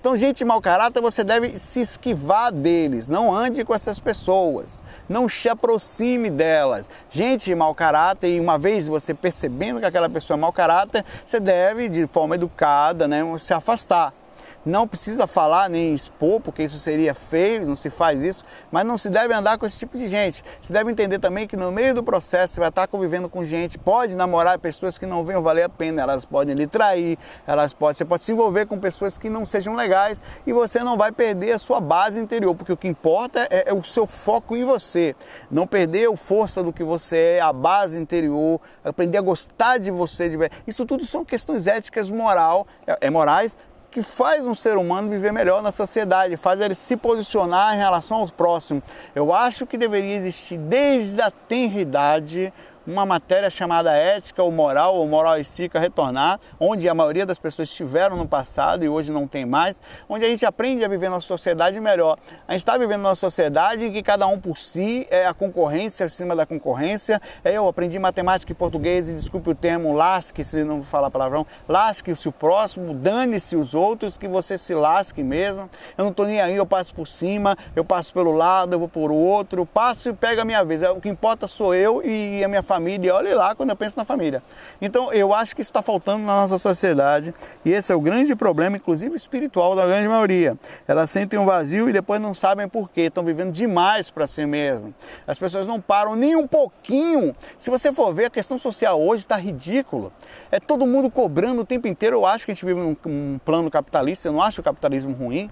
Então, 0.00 0.16
gente 0.16 0.46
mau 0.46 0.62
caráter, 0.62 0.98
você 1.02 1.22
deve 1.22 1.58
se 1.58 1.78
esquivar 1.78 2.50
deles, 2.50 3.06
não 3.06 3.34
ande 3.34 3.66
com 3.66 3.74
essas 3.74 4.00
pessoas, 4.00 4.82
não 5.06 5.28
se 5.28 5.46
aproxime 5.46 6.30
delas. 6.30 6.88
Gente 7.10 7.54
mau 7.54 7.74
caráter, 7.74 8.34
e 8.34 8.40
uma 8.40 8.58
vez 8.58 8.88
você 8.88 9.12
percebendo 9.12 9.78
que 9.78 9.84
aquela 9.84 10.08
pessoa 10.08 10.38
é 10.38 10.40
mau 10.40 10.54
caráter, 10.54 11.04
você 11.24 11.38
deve, 11.38 11.90
de 11.90 12.06
forma 12.06 12.34
educada, 12.34 13.06
né, 13.06 13.20
se 13.38 13.52
afastar. 13.52 14.14
Não 14.64 14.86
precisa 14.86 15.26
falar 15.26 15.70
nem 15.70 15.94
expor, 15.94 16.40
porque 16.40 16.62
isso 16.62 16.78
seria 16.78 17.14
feio, 17.14 17.66
não 17.66 17.74
se 17.74 17.88
faz 17.88 18.22
isso, 18.22 18.44
mas 18.70 18.84
não 18.84 18.98
se 18.98 19.08
deve 19.08 19.32
andar 19.32 19.56
com 19.56 19.64
esse 19.64 19.78
tipo 19.78 19.96
de 19.96 20.06
gente. 20.06 20.44
Se 20.60 20.70
deve 20.70 20.90
entender 20.90 21.18
também 21.18 21.46
que 21.46 21.56
no 21.56 21.72
meio 21.72 21.94
do 21.94 22.02
processo 22.02 22.54
você 22.54 22.60
vai 22.60 22.68
estar 22.68 22.86
convivendo 22.86 23.28
com 23.28 23.42
gente, 23.42 23.78
pode 23.78 24.14
namorar 24.14 24.58
pessoas 24.58 24.98
que 24.98 25.06
não 25.06 25.24
venham 25.24 25.42
valer 25.42 25.62
a 25.62 25.68
pena, 25.68 26.02
elas 26.02 26.26
podem 26.26 26.54
lhe 26.54 26.66
trair, 26.66 27.18
elas 27.46 27.72
podem, 27.72 27.94
você 27.94 28.04
pode 28.04 28.24
se 28.24 28.32
envolver 28.32 28.66
com 28.66 28.78
pessoas 28.78 29.16
que 29.16 29.30
não 29.30 29.46
sejam 29.46 29.74
legais 29.74 30.22
e 30.46 30.52
você 30.52 30.80
não 30.80 30.96
vai 30.96 31.10
perder 31.10 31.52
a 31.52 31.58
sua 31.58 31.80
base 31.80 32.20
interior, 32.20 32.54
porque 32.54 32.72
o 32.72 32.76
que 32.76 32.88
importa 32.88 33.46
é, 33.50 33.70
é 33.70 33.72
o 33.72 33.82
seu 33.82 34.06
foco 34.06 34.54
em 34.54 34.64
você. 34.64 35.16
Não 35.50 35.66
perder 35.66 36.10
a 36.10 36.16
força 36.16 36.62
do 36.62 36.72
que 36.72 36.84
você 36.84 37.20
é, 37.20 37.40
a 37.40 37.52
base 37.52 37.98
interior, 37.98 38.60
aprender 38.84 39.18
a 39.18 39.22
gostar 39.22 39.78
de 39.78 39.90
você. 39.90 40.28
De... 40.28 40.36
Isso 40.66 40.84
tudo 40.84 41.04
são 41.04 41.24
questões 41.24 41.66
éticas 41.66 42.10
moral, 42.10 42.66
é, 42.86 42.98
é 43.02 43.10
morais, 43.10 43.56
que 43.90 44.02
faz 44.02 44.46
um 44.46 44.54
ser 44.54 44.76
humano 44.76 45.10
viver 45.10 45.32
melhor 45.32 45.62
na 45.62 45.72
sociedade, 45.72 46.36
faz 46.36 46.60
ele 46.60 46.74
se 46.74 46.96
posicionar 46.96 47.74
em 47.74 47.78
relação 47.78 48.18
aos 48.18 48.30
próximos. 48.30 48.84
Eu 49.14 49.32
acho 49.34 49.66
que 49.66 49.76
deveria 49.76 50.14
existir 50.14 50.58
desde 50.58 51.20
a 51.20 51.30
tenridade 51.30 52.52
uma 52.86 53.04
matéria 53.04 53.50
chamada 53.50 53.92
ética 53.92 54.42
ou 54.42 54.50
moral, 54.50 54.96
ou 54.96 55.06
moral 55.06 55.38
e 55.38 55.44
cívica 55.44 55.78
retornar, 55.78 56.40
onde 56.58 56.88
a 56.88 56.94
maioria 56.94 57.26
das 57.26 57.38
pessoas 57.38 57.68
estiveram 57.68 58.16
no 58.16 58.26
passado 58.26 58.84
e 58.84 58.88
hoje 58.88 59.12
não 59.12 59.26
tem 59.26 59.44
mais, 59.44 59.80
onde 60.08 60.24
a 60.24 60.28
gente 60.28 60.44
aprende 60.46 60.84
a 60.84 60.88
viver 60.88 61.08
numa 61.08 61.20
sociedade 61.20 61.78
melhor. 61.80 62.18
A 62.48 62.52
gente 62.52 62.60
está 62.60 62.76
vivendo 62.76 63.02
numa 63.02 63.14
sociedade 63.14 63.86
em 63.86 63.92
que 63.92 64.02
cada 64.02 64.26
um 64.26 64.38
por 64.38 64.56
si 64.56 65.06
é 65.10 65.26
a 65.26 65.34
concorrência 65.34 66.06
acima 66.06 66.34
da 66.34 66.46
concorrência. 66.46 67.20
Eu 67.44 67.68
aprendi 67.68 67.98
matemática 67.98 68.52
e 68.52 68.54
português 68.54 69.08
e 69.08 69.14
desculpe 69.14 69.50
o 69.50 69.54
termo, 69.54 69.92
lasque, 69.92 70.42
se 70.42 70.64
não 70.64 70.82
falar 70.82 71.10
palavrão, 71.10 71.46
lasque-se 71.68 72.28
o 72.28 72.32
próximo, 72.32 72.94
dane-se 72.94 73.56
os 73.56 73.74
outros, 73.74 74.16
que 74.16 74.26
você 74.26 74.56
se 74.56 74.74
lasque 74.74 75.22
mesmo. 75.22 75.68
Eu 75.96 76.04
não 76.04 76.10
estou 76.10 76.26
nem 76.26 76.40
aí, 76.40 76.56
eu 76.56 76.66
passo 76.66 76.94
por 76.94 77.06
cima, 77.06 77.56
eu 77.76 77.84
passo 77.84 78.12
pelo 78.12 78.32
lado, 78.32 78.74
eu 78.74 78.78
vou 78.78 78.88
por 78.88 79.10
outro, 79.10 79.66
passo 79.66 80.08
e 80.08 80.12
pego 80.12 80.40
a 80.40 80.44
minha 80.44 80.64
vez. 80.64 80.82
O 80.82 81.00
que 81.00 81.08
importa 81.08 81.46
sou 81.46 81.74
eu 81.74 82.02
e 82.04 82.42
a 82.42 82.48
minha 82.48 82.62
família, 82.70 83.16
olhe 83.16 83.34
lá 83.34 83.52
quando 83.52 83.70
eu 83.70 83.76
penso 83.76 83.96
na 83.96 84.04
família. 84.04 84.40
Então 84.80 85.12
eu 85.12 85.34
acho 85.34 85.56
que 85.56 85.60
isso 85.60 85.70
está 85.70 85.82
faltando 85.82 86.24
na 86.24 86.42
nossa 86.42 86.56
sociedade 86.56 87.34
e 87.64 87.72
esse 87.72 87.90
é 87.90 87.96
o 87.96 88.00
grande 88.00 88.36
problema, 88.36 88.76
inclusive 88.76 89.16
espiritual, 89.16 89.74
da 89.74 89.84
grande 89.84 90.06
maioria. 90.06 90.56
Elas 90.86 91.10
sentem 91.10 91.36
um 91.36 91.44
vazio 91.44 91.88
e 91.88 91.92
depois 91.92 92.20
não 92.20 92.32
sabem 92.32 92.68
por 92.68 92.88
quê, 92.88 93.02
estão 93.02 93.24
vivendo 93.24 93.50
demais 93.50 94.08
para 94.08 94.24
si 94.28 94.46
mesmas. 94.46 94.92
As 95.26 95.36
pessoas 95.36 95.66
não 95.66 95.80
param 95.80 96.14
nem 96.14 96.36
um 96.36 96.46
pouquinho. 96.46 97.34
Se 97.58 97.70
você 97.70 97.92
for 97.92 98.14
ver, 98.14 98.26
a 98.26 98.30
questão 98.30 98.56
social 98.56 99.02
hoje 99.02 99.22
está 99.22 99.34
ridícula. 99.34 100.12
É 100.52 100.60
todo 100.60 100.86
mundo 100.86 101.10
cobrando 101.10 101.62
o 101.62 101.64
tempo 101.64 101.88
inteiro. 101.88 102.18
Eu 102.18 102.26
acho 102.26 102.44
que 102.44 102.52
a 102.52 102.54
gente 102.54 102.64
vive 102.64 102.78
num 102.78 102.96
um 103.04 103.40
plano 103.44 103.68
capitalista, 103.68 104.28
eu 104.28 104.32
não 104.32 104.40
acho 104.40 104.60
o 104.60 104.64
capitalismo 104.64 105.12
ruim, 105.12 105.50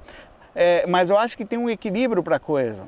é, 0.55 0.87
mas 0.87 1.11
eu 1.11 1.19
acho 1.19 1.37
que 1.37 1.45
tem 1.45 1.59
um 1.59 1.69
equilíbrio 1.69 2.23
para 2.23 2.37
a 2.37 2.39
coisa 2.39 2.87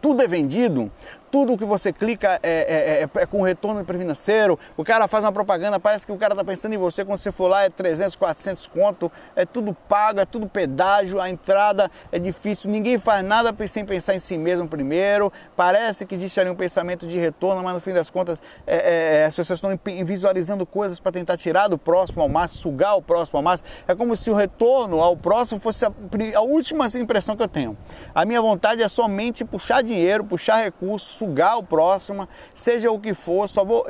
tudo 0.00 0.22
é 0.22 0.26
vendido, 0.26 0.90
tudo 1.30 1.56
que 1.56 1.64
você 1.64 1.92
clica 1.92 2.40
é, 2.42 2.50
é, 2.50 3.02
é, 3.02 3.22
é 3.22 3.26
com 3.26 3.42
retorno 3.42 3.84
financeiro, 3.84 4.58
o 4.76 4.84
cara 4.84 5.06
faz 5.06 5.24
uma 5.24 5.32
propaganda, 5.32 5.78
parece 5.78 6.06
que 6.06 6.12
o 6.12 6.16
cara 6.16 6.32
está 6.32 6.44
pensando 6.44 6.74
em 6.74 6.78
você, 6.78 7.04
quando 7.04 7.18
você 7.18 7.30
for 7.30 7.48
lá 7.48 7.62
é 7.62 7.70
300, 7.70 8.16
400 8.16 8.66
conto, 8.66 9.10
é 9.36 9.46
tudo 9.46 9.72
pago, 9.88 10.20
é 10.20 10.24
tudo 10.24 10.48
pedágio, 10.48 11.20
a 11.20 11.30
entrada 11.30 11.90
é 12.10 12.18
difícil, 12.18 12.70
ninguém 12.70 12.98
faz 12.98 13.24
nada 13.24 13.54
sem 13.68 13.84
pensar 13.84 14.14
em 14.14 14.18
si 14.18 14.36
mesmo 14.36 14.66
primeiro, 14.66 15.32
parece 15.56 16.04
que 16.04 16.14
existe 16.14 16.40
ali 16.40 16.50
um 16.50 16.56
pensamento 16.56 17.06
de 17.06 17.18
retorno, 17.18 17.62
mas 17.62 17.74
no 17.74 17.80
fim 17.80 17.92
das 17.92 18.10
contas 18.10 18.42
é, 18.66 19.20
é, 19.20 19.24
as 19.26 19.36
pessoas 19.36 19.58
estão 19.58 19.78
visualizando 20.04 20.66
coisas 20.66 20.98
para 20.98 21.12
tentar 21.12 21.36
tirar 21.36 21.68
do 21.68 21.78
próximo 21.78 22.22
ao 22.22 22.28
máximo, 22.28 22.60
sugar 22.60 22.96
o 22.96 23.02
próximo 23.02 23.38
ao 23.38 23.42
máximo, 23.42 23.68
é 23.86 23.94
como 23.94 24.16
se 24.16 24.30
o 24.30 24.34
retorno 24.34 25.00
ao 25.00 25.16
próximo 25.16 25.60
fosse 25.60 25.84
a, 25.84 25.92
a 26.34 26.40
última 26.40 26.86
impressão 26.96 27.36
que 27.36 27.42
eu 27.42 27.48
tenho. 27.48 27.76
A 28.14 28.24
minha 28.24 28.42
vontade 28.42 28.82
é 28.82 28.88
somente 28.88 29.44
puxar 29.44 29.82
dinheiro, 29.82 30.24
puxar 30.24 30.56
recursos, 30.56 31.19
sugar 31.20 31.58
o 31.58 31.62
próximo, 31.62 32.26
seja 32.54 32.90
o 32.90 32.98
que 32.98 33.12
for, 33.12 33.46
só 33.46 33.62
vou. 33.62 33.86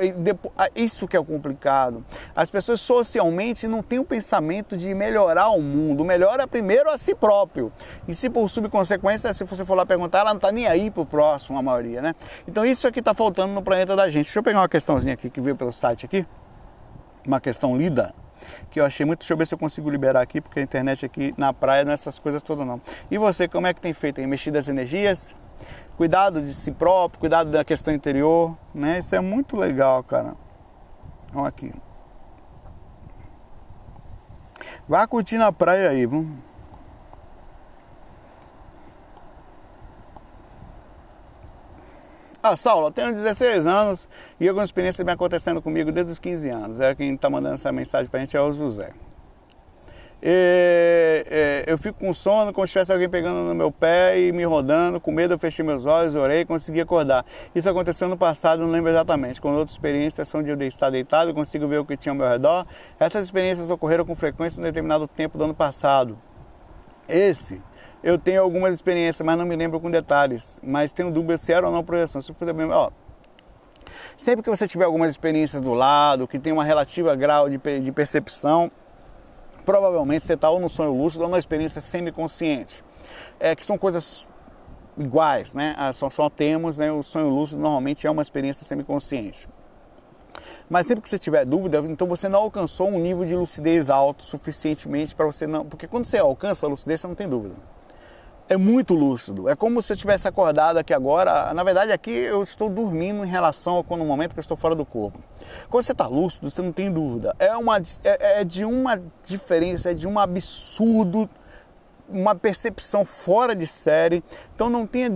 Ah, 0.57 0.69
isso 0.75 1.07
que 1.07 1.15
é 1.15 1.23
complicado. 1.23 2.03
As 2.35 2.51
pessoas 2.51 2.81
socialmente 2.81 3.67
não 3.67 3.81
têm 3.81 3.99
o 3.99 4.03
pensamento 4.03 4.75
de 4.75 4.93
melhorar 4.93 5.49
o 5.51 5.61
mundo, 5.61 6.03
melhora 6.03 6.45
primeiro 6.45 6.89
a 6.89 6.97
si 6.97 7.15
próprio. 7.15 7.71
E 8.05 8.13
se 8.13 8.29
por 8.29 8.49
subconsequência, 8.49 9.33
se 9.33 9.45
você 9.45 9.63
for 9.63 9.75
lá 9.75 9.85
perguntar, 9.85 10.19
ela 10.19 10.31
não 10.31 10.37
está 10.37 10.51
nem 10.51 10.67
aí 10.67 10.91
para 10.91 11.03
o 11.03 11.05
próximo, 11.05 11.57
a 11.57 11.61
maioria, 11.61 12.01
né? 12.01 12.13
Então 12.45 12.65
isso 12.65 12.85
é 12.85 12.91
que 12.91 12.99
está 12.99 13.13
faltando 13.13 13.53
no 13.53 13.61
planeta 13.61 13.95
da 13.95 14.09
gente. 14.09 14.25
Deixa 14.25 14.39
eu 14.39 14.43
pegar 14.43 14.59
uma 14.59 14.69
questãozinha 14.69 15.13
aqui 15.13 15.29
que 15.29 15.39
veio 15.39 15.55
pelo 15.55 15.71
site 15.71 16.05
aqui. 16.05 16.25
Uma 17.25 17.39
questão 17.39 17.77
lida 17.77 18.13
que 18.69 18.79
eu 18.79 18.85
achei 18.85 19.05
muito. 19.05 19.19
Deixa 19.19 19.33
eu 19.33 19.37
ver 19.37 19.47
se 19.47 19.53
eu 19.53 19.57
consigo 19.57 19.89
liberar 19.89 20.21
aqui, 20.21 20.41
porque 20.41 20.59
a 20.59 20.63
internet 20.63 21.05
aqui 21.05 21.33
na 21.37 21.53
praia 21.53 21.85
não 21.85 21.91
é 21.91 21.93
essas 21.93 22.19
coisas 22.19 22.41
todas 22.41 22.67
não. 22.67 22.81
E 23.09 23.17
você, 23.17 23.47
como 23.47 23.67
é 23.67 23.73
que 23.73 23.79
tem 23.79 23.93
feito? 23.93 24.15
Tem 24.15 24.27
mexido 24.27 24.57
as 24.57 24.67
energias? 24.67 25.33
Cuidado 26.01 26.41
de 26.41 26.51
si 26.51 26.71
próprio, 26.71 27.19
cuidado 27.19 27.51
da 27.51 27.63
questão 27.63 27.93
interior, 27.93 28.57
né? 28.73 28.97
Isso 28.97 29.13
é 29.13 29.19
muito 29.19 29.55
legal, 29.55 30.03
cara. 30.03 30.33
Olha 31.31 31.47
aqui. 31.47 31.71
Vá 34.89 35.05
curtir 35.05 35.37
na 35.37 35.51
praia 35.51 35.91
aí, 35.91 36.07
vamos. 36.07 36.39
Ah, 42.41 42.57
Saulo, 42.57 42.87
eu 42.87 42.91
tenho 42.91 43.13
16 43.13 43.67
anos 43.67 44.09
e 44.39 44.49
algumas 44.49 44.69
experiências 44.69 45.05
vem 45.05 45.13
acontecendo 45.13 45.61
comigo 45.61 45.91
desde 45.91 46.13
os 46.13 46.17
15 46.17 46.49
anos. 46.49 46.79
É 46.79 46.95
quem 46.95 47.13
está 47.13 47.29
mandando 47.29 47.53
essa 47.53 47.71
mensagem 47.71 48.09
para 48.09 48.21
a 48.21 48.25
gente 48.25 48.35
é 48.35 48.41
o 48.41 48.51
José. 48.51 48.91
E, 50.23 51.25
e, 51.31 51.71
eu 51.71 51.77
fico 51.77 51.99
com 51.99 52.13
sono, 52.13 52.53
como 52.53 52.67
se 52.67 52.73
tivesse 52.73 52.93
alguém 52.93 53.09
pegando 53.09 53.47
no 53.47 53.55
meu 53.55 53.71
pé 53.71 54.19
e 54.19 54.31
me 54.31 54.43
rodando. 54.43 54.99
Com 54.99 55.11
medo, 55.11 55.33
eu 55.33 55.39
fechei 55.39 55.65
meus 55.65 55.85
olhos, 55.85 56.15
orei 56.15 56.41
e 56.41 56.45
consegui 56.45 56.81
acordar. 56.81 57.25
Isso 57.55 57.69
aconteceu 57.69 58.07
no 58.07 58.17
passado, 58.17 58.61
não 58.61 58.69
lembro 58.69 58.89
exatamente. 58.89 59.41
Com 59.41 59.51
outras 59.51 59.71
experiências 59.71 60.27
são 60.27 60.43
de 60.43 60.51
eu 60.51 60.61
estar 60.61 60.89
deitado, 60.89 61.33
consigo 61.33 61.67
ver 61.67 61.79
o 61.79 61.85
que 61.85 61.97
tinha 61.97 62.11
ao 62.11 62.17
meu 62.17 62.27
redor. 62.27 62.65
Essas 62.99 63.25
experiências 63.25 63.69
ocorreram 63.69 64.05
com 64.05 64.15
frequência 64.15 64.59
em 64.59 64.61
um 64.61 64.63
determinado 64.63 65.07
tempo 65.07 65.37
do 65.37 65.45
ano 65.45 65.55
passado. 65.55 66.17
Esse 67.09 67.61
eu 68.03 68.17
tenho 68.17 68.41
algumas 68.41 68.73
experiências, 68.73 69.23
mas 69.25 69.37
não 69.37 69.45
me 69.45 69.55
lembro 69.55 69.79
com 69.79 69.89
detalhes. 69.89 70.59
Mas 70.63 70.93
tenho 70.93 71.11
dúvida 71.11 71.37
se 71.37 71.53
era 71.53 71.67
ou 71.67 71.73
não 71.73 71.83
projeção. 71.83 72.21
Se 72.21 72.33
puder, 72.33 72.55
ó, 72.71 72.89
sempre 74.17 74.43
que 74.43 74.49
você 74.49 74.67
tiver 74.67 74.85
algumas 74.85 75.09
experiências 75.09 75.61
do 75.61 75.73
lado, 75.73 76.27
que 76.27 76.39
tem 76.39 76.51
uma 76.51 76.63
relativa 76.63 77.15
grau 77.15 77.49
de, 77.49 77.57
de 77.57 77.91
percepção, 77.91 78.71
provavelmente 79.61 80.25
você 80.25 80.33
está 80.33 80.49
ou 80.49 80.59
no 80.59 80.69
sonho 80.69 80.93
lúcido 80.93 81.23
ou 81.23 81.29
numa 81.29 81.39
experiência 81.39 81.81
semiconsciente. 81.81 82.83
É, 83.39 83.55
que 83.55 83.65
são 83.65 83.77
coisas 83.77 84.25
iguais, 84.97 85.53
né? 85.55 85.73
Ah, 85.77 85.91
só, 85.93 86.09
só 86.09 86.29
temos, 86.29 86.77
né? 86.77 86.91
O 86.91 87.01
sonho 87.03 87.29
lúcido 87.29 87.61
normalmente 87.61 88.05
é 88.05 88.11
uma 88.11 88.21
experiência 88.21 88.65
semiconsciente. 88.65 89.47
Mas 90.69 90.87
sempre 90.87 91.01
que 91.01 91.09
você 91.09 91.19
tiver 91.19 91.45
dúvida, 91.45 91.79
então 91.79 92.07
você 92.07 92.29
não 92.29 92.39
alcançou 92.39 92.87
um 92.87 92.99
nível 92.99 93.25
de 93.25 93.35
lucidez 93.35 93.89
alto 93.89 94.23
suficientemente 94.23 95.15
para 95.15 95.25
você 95.25 95.45
não. 95.45 95.65
Porque 95.65 95.87
quando 95.87 96.05
você 96.05 96.17
alcança 96.17 96.65
a 96.65 96.69
lucidez, 96.69 97.01
você 97.01 97.07
não 97.07 97.15
tem 97.15 97.27
dúvida. 97.27 97.55
É 98.49 98.57
muito 98.57 98.93
lúcido. 98.93 99.47
É 99.47 99.55
como 99.55 99.81
se 99.81 99.93
eu 99.93 99.97
tivesse 99.97 100.27
acordado 100.27 100.77
aqui 100.77 100.93
agora. 100.93 101.53
Na 101.53 101.63
verdade, 101.63 101.91
aqui 101.91 102.11
eu 102.11 102.43
estou 102.43 102.69
dormindo 102.69 103.23
em 103.23 103.27
relação 103.27 103.75
ao 103.75 103.97
no 103.97 104.05
momento 104.05 104.33
que 104.33 104.39
eu 104.39 104.41
estou 104.41 104.57
fora 104.57 104.75
do 104.75 104.85
corpo. 104.85 105.19
Quando 105.69 105.83
você 105.83 105.93
está 105.93 106.07
lúcido, 106.07 106.49
você 106.49 106.61
não 106.61 106.71
tem 106.71 106.91
dúvida. 106.91 107.35
É, 107.39 107.55
uma, 107.55 107.77
é, 108.03 108.41
é 108.41 108.43
de 108.43 108.65
uma 108.65 109.01
diferença, 109.23 109.91
é 109.91 109.93
de 109.93 110.07
um 110.07 110.19
absurdo 110.19 111.29
uma 112.11 112.35
percepção 112.35 113.05
fora 113.05 113.55
de 113.55 113.65
série. 113.65 114.23
Então 114.61 114.69
não 114.69 114.85
tenha, 114.85 115.09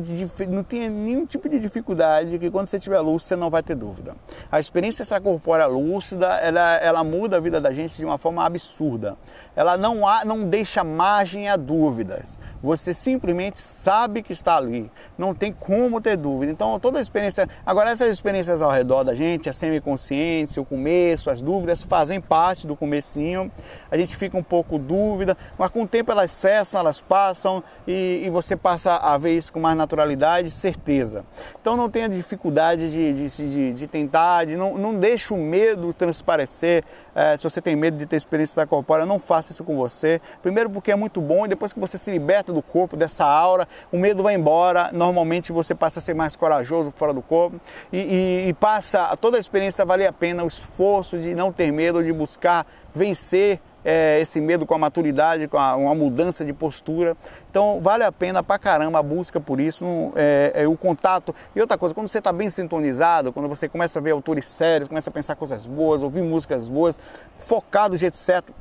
não 0.49 0.63
tenha 0.63 0.89
nenhum 0.89 1.23
tipo 1.23 1.47
de 1.47 1.60
dificuldade 1.60 2.39
que 2.39 2.49
quando 2.49 2.67
você 2.67 2.79
tiver 2.79 2.99
lúcido 2.99 3.27
você 3.27 3.36
não 3.36 3.51
vai 3.51 3.62
ter 3.62 3.75
dúvida. 3.75 4.15
A 4.51 4.60
experiência 4.60 5.03
extracorpórea 5.03 5.67
lúcida, 5.67 6.25
ela, 6.38 6.77
ela 6.77 7.03
muda 7.03 7.38
a 7.38 7.39
vida 7.39 7.62
da 7.62 7.71
gente 7.71 7.95
de 7.95 8.03
uma 8.03 8.17
forma 8.17 8.43
absurda. 8.43 9.15
Ela 9.55 9.77
não, 9.77 10.05
há, 10.05 10.25
não 10.25 10.49
deixa 10.49 10.84
margem 10.84 11.47
a 11.47 11.55
dúvidas. 11.55 12.38
Você 12.62 12.93
simplesmente 12.93 13.58
sabe 13.58 14.21
que 14.21 14.34
está 14.34 14.58
ali. 14.58 14.91
Não 15.17 15.34
tem 15.34 15.53
como 15.53 16.01
ter 16.01 16.17
dúvida. 16.17 16.51
Então 16.51 16.77
toda 16.79 16.99
a 16.99 17.01
experiência... 17.01 17.47
Agora 17.65 17.91
essas 17.91 18.12
experiências 18.12 18.62
ao 18.62 18.71
redor 18.71 19.03
da 19.03 19.15
gente, 19.15 19.47
a 19.47 19.53
semiconsciência, 19.53 20.62
o 20.62 20.65
começo, 20.65 21.29
as 21.29 21.39
dúvidas 21.39 21.81
fazem 21.81 22.19
parte 22.19 22.67
do 22.67 22.75
comecinho. 22.75 23.49
A 23.89 23.95
gente 23.95 24.17
fica 24.17 24.38
um 24.38 24.43
pouco 24.43 24.77
dúvida, 24.77 25.38
mas 25.58 25.69
com 25.69 25.84
o 25.84 25.88
tempo 25.88 26.12
elas 26.12 26.31
cessam, 26.31 26.79
elas 26.79 26.99
passam 26.99 27.63
e, 27.88 28.23
e, 28.25 28.29
você 28.29 28.55
passa 28.55 28.97
a 28.97 29.17
ver 29.17 29.35
isso 29.38 29.54
com 29.54 29.60
mais 29.60 29.78
naturalidade 29.78 30.48
e 30.48 30.52
certeza. 30.52 31.26
Então 31.60 31.76
não 31.76 31.89
tenha 31.89 32.10
dificuldade 32.10 32.91
de, 32.91 33.13
de, 33.13 33.50
de, 33.50 33.74
de 33.74 33.88
tentar, 33.88 34.45
de 34.45 34.56
não, 34.56 34.78
não 34.78 34.95
deixe 34.95 35.34
o 35.34 35.38
medo 35.38 35.93
transparecer. 35.93 36.84
É, 37.13 37.38
se 37.38 37.43
você 37.43 37.62
tem 37.62 37.76
medo 37.76 37.98
de 37.98 38.06
ter 38.06 38.17
experiência 38.17 38.58
da 38.58 38.67
corpórea, 38.67 39.06
não 39.06 39.19
faça 39.19 39.52
isso 39.52 39.63
com 39.63 39.76
você. 39.78 40.21
Primeiro 40.41 40.69
porque 40.69 40.91
é 40.91 40.95
muito 40.95 41.21
bom 41.21 41.45
e 41.45 41.50
depois 41.50 41.71
que 41.71 41.80
você 41.80 41.98
se 41.98 42.12
liberta 42.12 42.52
do 42.52 42.62
corpo, 42.62 42.98
dessa 42.98 43.26
aura, 43.26 43.67
o 43.91 43.98
medo 43.98 44.21
vai 44.24 44.36
embora. 44.36 44.89
Normalmente 44.91 45.52
você 45.52 45.74
passa 45.74 46.00
a 46.00 46.02
ser 46.02 46.13
mais 46.13 46.36
corajoso 46.36 46.91
fora 46.95 47.13
do 47.13 47.21
corpo 47.21 47.60
e, 47.91 48.00
e, 48.00 48.50
e 48.50 48.54
passa 48.54 49.15
toda 49.17 49.38
a 49.38 49.39
experiência 49.39 49.84
a 49.84 49.86
valer 49.86 50.08
a 50.08 50.13
pena, 50.13 50.43
o 50.43 50.48
esforço 50.48 51.17
de 51.17 51.34
não 51.34 51.52
ter 51.52 51.71
medo, 51.71 52.04
de 52.04 52.12
buscar 52.12 52.65
vencer 52.93 53.60
é, 53.86 54.19
esse 54.19 54.41
medo 54.41 54.65
com 54.65 54.74
a 54.74 54.78
maturidade, 54.80 55.48
com 55.48 55.60
a, 55.60 55.76
uma 55.76 55.93
mudança 55.93 56.43
de 56.43 56.52
postura. 56.52 57.15
Então 57.52 57.80
vale 57.80 58.04
a 58.04 58.12
pena 58.12 58.41
pra 58.41 58.58
caramba 58.58 59.00
a 59.00 59.04
busca 59.04 59.39
por 59.39 59.60
isso, 59.60 59.86
é, 60.15 60.52
é, 60.56 60.67
o 60.67 60.76
contato. 60.76 61.34
E 61.56 61.62
outra 61.62 61.78
coisa, 61.78 61.93
quando 61.93 62.08
você 62.08 62.17
está 62.17 62.34
bem 62.34 62.50
sintonizado, 62.50 63.32
quando 63.32 63.48
você 63.48 63.69
começa 63.69 64.00
a 64.00 64.02
ver 64.02 64.12
autores 64.12 64.48
sérios, 64.48 64.89
começa 64.89 65.12
a 65.12 65.13
pensar 65.13 65.36
coisas 65.36 65.67
boas, 65.67 66.02
ouvir 66.02 66.24
músicas 66.24 66.67
boas, 66.67 66.98
focado 67.38 67.95
do 67.95 68.00
jeito 68.00 68.17
certo, 68.17 68.52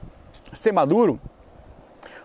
ser 0.53 0.73
maduro, 0.73 1.19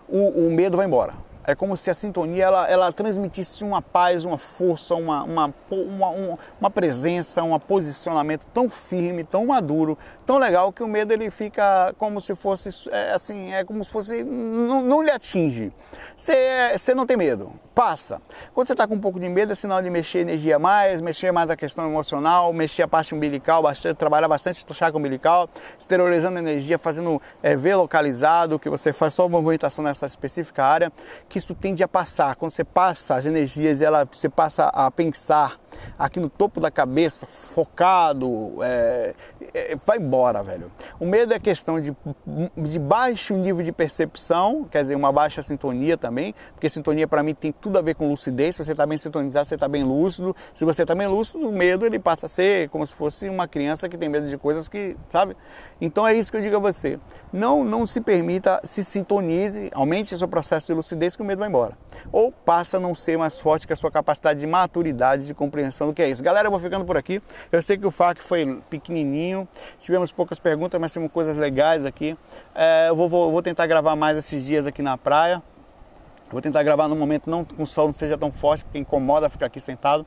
o, 0.07 0.47
o 0.47 0.51
medo 0.51 0.75
vai 0.75 0.85
embora. 0.85 1.28
É 1.49 1.55
como 1.55 1.75
se 1.75 1.89
a 1.89 1.95
sintonia 1.95 2.45
ela, 2.45 2.67
ela 2.69 2.91
transmitisse 2.91 3.63
uma 3.63 3.81
paz, 3.81 4.23
uma 4.23 4.37
força, 4.37 4.93
uma, 4.93 5.23
uma, 5.23 5.53
uma, 5.71 6.37
uma 6.59 6.69
presença, 6.69 7.41
um 7.41 7.57
posicionamento 7.59 8.45
tão 8.53 8.69
firme, 8.69 9.23
tão 9.23 9.47
maduro, 9.47 9.97
tão 10.27 10.37
legal 10.37 10.71
que 10.71 10.83
o 10.83 10.87
medo 10.87 11.11
ele 11.11 11.31
fica 11.31 11.91
como 11.97 12.21
se 12.21 12.35
fosse 12.35 12.89
é, 12.91 13.13
assim, 13.13 13.51
é 13.51 13.63
como 13.63 13.83
se 13.83 13.89
fosse 13.89 14.23
não, 14.23 14.83
não 14.83 15.01
lhe 15.01 15.09
atinge. 15.09 15.73
Você, 16.15 16.77
você 16.77 16.93
não 16.93 17.07
tem 17.07 17.17
medo, 17.17 17.51
passa. 17.79 18.21
Quando 18.53 18.67
você 18.67 18.73
está 18.73 18.85
com 18.85 18.95
um 18.95 18.99
pouco 18.99 19.17
de 19.21 19.29
medo, 19.29 19.53
é 19.53 19.55
sinal 19.55 19.81
de 19.81 19.89
mexer 19.89 20.19
energia 20.19 20.59
mais, 20.59 20.99
mexer 20.99 21.31
mais 21.31 21.49
a 21.49 21.55
questão 21.55 21.87
emocional, 21.87 22.51
mexer 22.51 22.81
a 22.81 22.89
parte 22.89 23.15
umbilical, 23.15 23.63
bastante, 23.63 23.95
trabalhar 23.95 24.27
bastante 24.27 24.65
o 24.69 24.73
chakra 24.73 24.97
umbilical, 24.97 25.49
exteriorizando 25.79 26.37
energia, 26.37 26.77
fazendo 26.77 27.21
é, 27.41 27.55
ver 27.55 27.75
localizado, 27.75 28.59
que 28.59 28.69
você 28.69 28.91
faz 28.91 29.13
só 29.13 29.25
uma 29.25 29.39
movimentação 29.39 29.81
nessa 29.81 30.05
específica 30.05 30.65
área, 30.65 30.91
que 31.29 31.37
isso 31.37 31.55
tende 31.55 31.81
a 31.81 31.87
passar. 31.87 32.35
Quando 32.35 32.51
você 32.51 32.65
passa 32.65 33.15
as 33.15 33.25
energias, 33.25 33.79
ela, 33.79 34.05
você 34.11 34.27
passa 34.27 34.65
a 34.65 34.91
pensar 34.91 35.57
aqui 35.97 36.19
no 36.19 36.29
topo 36.29 36.59
da 36.59 36.71
cabeça, 36.71 37.25
focado, 37.27 38.63
é, 38.63 39.13
é, 39.53 39.77
vai 39.85 39.97
embora, 39.97 40.43
velho. 40.43 40.71
O 40.99 41.05
medo 41.05 41.33
é 41.33 41.39
questão 41.39 41.79
de, 41.79 41.95
de 42.57 42.79
baixo 42.79 43.33
nível 43.33 43.63
de 43.63 43.71
percepção, 43.71 44.65
quer 44.69 44.81
dizer, 44.81 44.95
uma 44.95 45.11
baixa 45.11 45.41
sintonia 45.43 45.97
também, 45.97 46.33
porque 46.53 46.69
sintonia 46.69 47.07
para 47.07 47.23
mim 47.23 47.33
tem 47.33 47.51
tudo 47.51 47.77
a 47.77 47.81
ver 47.81 47.95
com 47.95 48.09
lucidez. 48.09 48.55
Se 48.55 48.63
você 48.63 48.71
está 48.71 48.85
bem 48.85 48.97
sintonizado, 48.97 49.45
você 49.45 49.55
está 49.55 49.67
bem 49.67 49.83
lúcido. 49.83 50.35
Se 50.53 50.65
você 50.65 50.83
está 50.83 50.95
bem 50.95 51.07
lúcido, 51.07 51.47
o 51.47 51.51
medo 51.51 51.85
ele 51.85 51.99
passa 51.99 52.25
a 52.25 52.29
ser 52.29 52.69
como 52.69 52.85
se 52.85 52.93
fosse 52.93 53.29
uma 53.29 53.47
criança 53.47 53.87
que 53.89 53.97
tem 53.97 54.09
medo 54.09 54.29
de 54.29 54.37
coisas 54.37 54.67
que, 54.67 54.95
sabe? 55.09 55.35
Então 55.81 56.05
é 56.05 56.13
isso 56.13 56.31
que 56.31 56.37
eu 56.37 56.41
digo 56.41 56.55
a 56.55 56.59
você. 56.59 56.99
Não, 57.31 57.63
não 57.63 57.85
se 57.85 58.01
permita, 58.01 58.59
se 58.63 58.83
sintonize, 58.83 59.69
aumente 59.73 60.17
seu 60.17 60.27
processo 60.27 60.67
de 60.67 60.73
lucidez 60.73 61.15
que 61.15 61.21
o 61.21 61.25
medo 61.25 61.39
vai 61.39 61.47
embora. 61.47 61.77
Ou 62.11 62.31
passa 62.31 62.77
a 62.77 62.79
não 62.79 62.95
ser 62.95 63.17
mais 63.17 63.39
forte 63.39 63.67
que 63.67 63.73
a 63.73 63.75
sua 63.75 63.91
capacidade 63.91 64.39
de 64.39 64.47
maturidade, 64.47 65.25
de 65.25 65.33
compreensão 65.33 65.58
do 65.87 65.93
que 65.93 66.01
é 66.01 66.09
isso. 66.09 66.23
Galera, 66.23 66.47
eu 66.47 66.51
vou 66.51 66.59
ficando 66.59 66.85
por 66.85 66.97
aqui. 66.97 67.21
Eu 67.51 67.61
sei 67.61 67.77
que 67.77 67.85
o 67.85 67.91
FAQ 67.91 68.23
foi 68.23 68.61
pequenininho, 68.69 69.47
tivemos 69.79 70.11
poucas 70.11 70.39
perguntas, 70.39 70.79
mas 70.79 70.93
temos 70.93 71.11
coisas 71.11 71.35
legais 71.35 71.85
aqui. 71.85 72.17
É, 72.53 72.89
eu 72.89 72.95
vou, 72.95 73.09
vou, 73.09 73.31
vou 73.31 73.41
tentar 73.41 73.67
gravar 73.67 73.95
mais 73.95 74.17
esses 74.17 74.45
dias 74.45 74.65
aqui 74.65 74.81
na 74.81 74.97
praia. 74.97 75.41
Vou 76.31 76.41
tentar 76.41 76.61
gravar 76.63 76.87
no 76.87 76.95
momento 76.95 77.29
não 77.29 77.43
com 77.43 77.63
o 77.63 77.67
sol 77.67 77.87
não 77.87 77.93
seja 77.93 78.17
tão 78.17 78.31
forte, 78.31 78.63
porque 78.63 78.77
incomoda 78.77 79.29
ficar 79.29 79.47
aqui 79.47 79.59
sentado. 79.59 80.05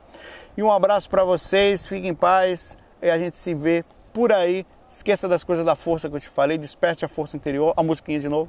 E 0.55 0.63
um 0.63 0.71
abraço 0.71 1.09
para 1.09 1.23
vocês, 1.25 1.85
fiquem 1.85 2.11
em 2.11 2.15
paz 2.15 2.77
e 3.01 3.09
a 3.09 3.17
gente 3.17 3.35
se 3.35 3.53
vê 3.53 3.83
por 4.13 4.31
aí 4.31 4.65
Esqueça 4.93 5.27
das 5.27 5.43
coisas 5.43 5.65
da 5.65 5.73
força 5.73 6.07
que 6.07 6.15
eu 6.15 6.19
te 6.19 6.29
falei, 6.29 6.55
desperte 6.55 7.03
a 7.03 7.07
força 7.07 7.35
interior, 7.35 7.73
a 7.75 7.81
musiquinha 7.81 8.19
de 8.19 8.29
novo. 8.29 8.47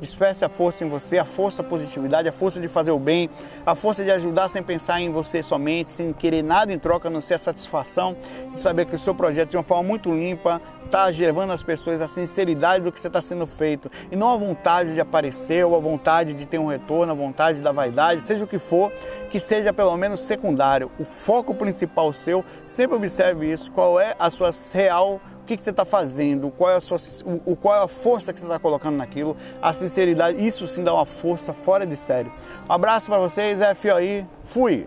Desperte 0.00 0.44
a 0.44 0.48
força 0.48 0.84
em 0.84 0.88
você, 0.88 1.18
a 1.18 1.24
força 1.24 1.62
a 1.62 1.64
positividade, 1.64 2.28
a 2.28 2.32
força 2.32 2.60
de 2.60 2.66
fazer 2.66 2.90
o 2.90 2.98
bem, 2.98 3.30
a 3.64 3.76
força 3.76 4.02
de 4.02 4.10
ajudar 4.10 4.48
sem 4.48 4.60
pensar 4.60 5.00
em 5.00 5.12
você 5.12 5.40
somente, 5.40 5.88
sem 5.88 6.12
querer 6.12 6.42
nada 6.42 6.72
em 6.72 6.78
troca, 6.78 7.06
a 7.06 7.10
não 7.10 7.20
ser 7.20 7.34
a 7.34 7.38
satisfação 7.38 8.16
de 8.52 8.58
saber 8.58 8.86
que 8.86 8.96
o 8.96 8.98
seu 8.98 9.14
projeto, 9.14 9.50
de 9.50 9.56
uma 9.56 9.62
forma 9.62 9.84
muito 9.84 10.10
limpa, 10.10 10.60
está 10.84 11.06
levando 11.06 11.52
as 11.52 11.62
pessoas 11.62 12.00
a 12.00 12.08
sinceridade 12.08 12.82
do 12.82 12.90
que 12.90 13.00
você 13.00 13.06
está 13.06 13.22
sendo 13.22 13.46
feito 13.46 13.88
e 14.10 14.16
não 14.16 14.32
a 14.32 14.36
vontade 14.36 14.94
de 14.94 15.00
aparecer 15.00 15.64
ou 15.64 15.76
a 15.76 15.78
vontade 15.78 16.34
de 16.34 16.44
ter 16.44 16.58
um 16.58 16.66
retorno, 16.66 17.12
a 17.12 17.14
vontade 17.14 17.62
da 17.62 17.70
vaidade, 17.70 18.20
seja 18.20 18.44
o 18.44 18.48
que 18.48 18.58
for, 18.58 18.92
que 19.30 19.38
seja 19.38 19.72
pelo 19.72 19.96
menos 19.96 20.20
secundário. 20.20 20.90
O 20.98 21.04
foco 21.04 21.54
principal 21.54 22.12
seu, 22.12 22.44
sempre 22.66 22.96
observe 22.96 23.50
isso, 23.50 23.70
qual 23.70 24.00
é 24.00 24.16
a 24.18 24.28
sua 24.28 24.50
real 24.72 25.20
o 25.44 25.46
que, 25.46 25.58
que 25.58 25.62
você 25.62 25.70
está 25.70 25.84
fazendo, 25.84 26.50
qual 26.50 26.70
é, 26.70 26.76
a 26.76 26.80
sua, 26.80 26.96
o, 27.44 27.54
qual 27.54 27.74
é 27.82 27.84
a 27.84 27.88
força 27.88 28.32
que 28.32 28.40
você 28.40 28.46
está 28.46 28.58
colocando 28.58 28.96
naquilo, 28.96 29.36
a 29.60 29.74
sinceridade, 29.74 30.44
isso 30.44 30.66
sim 30.66 30.82
dá 30.82 30.94
uma 30.94 31.04
força 31.04 31.52
fora 31.52 31.86
de 31.86 31.98
sério. 31.98 32.32
Um 32.66 32.72
abraço 32.72 33.08
para 33.08 33.18
vocês, 33.18 33.60
FOI, 33.76 34.26
fui! 34.42 34.86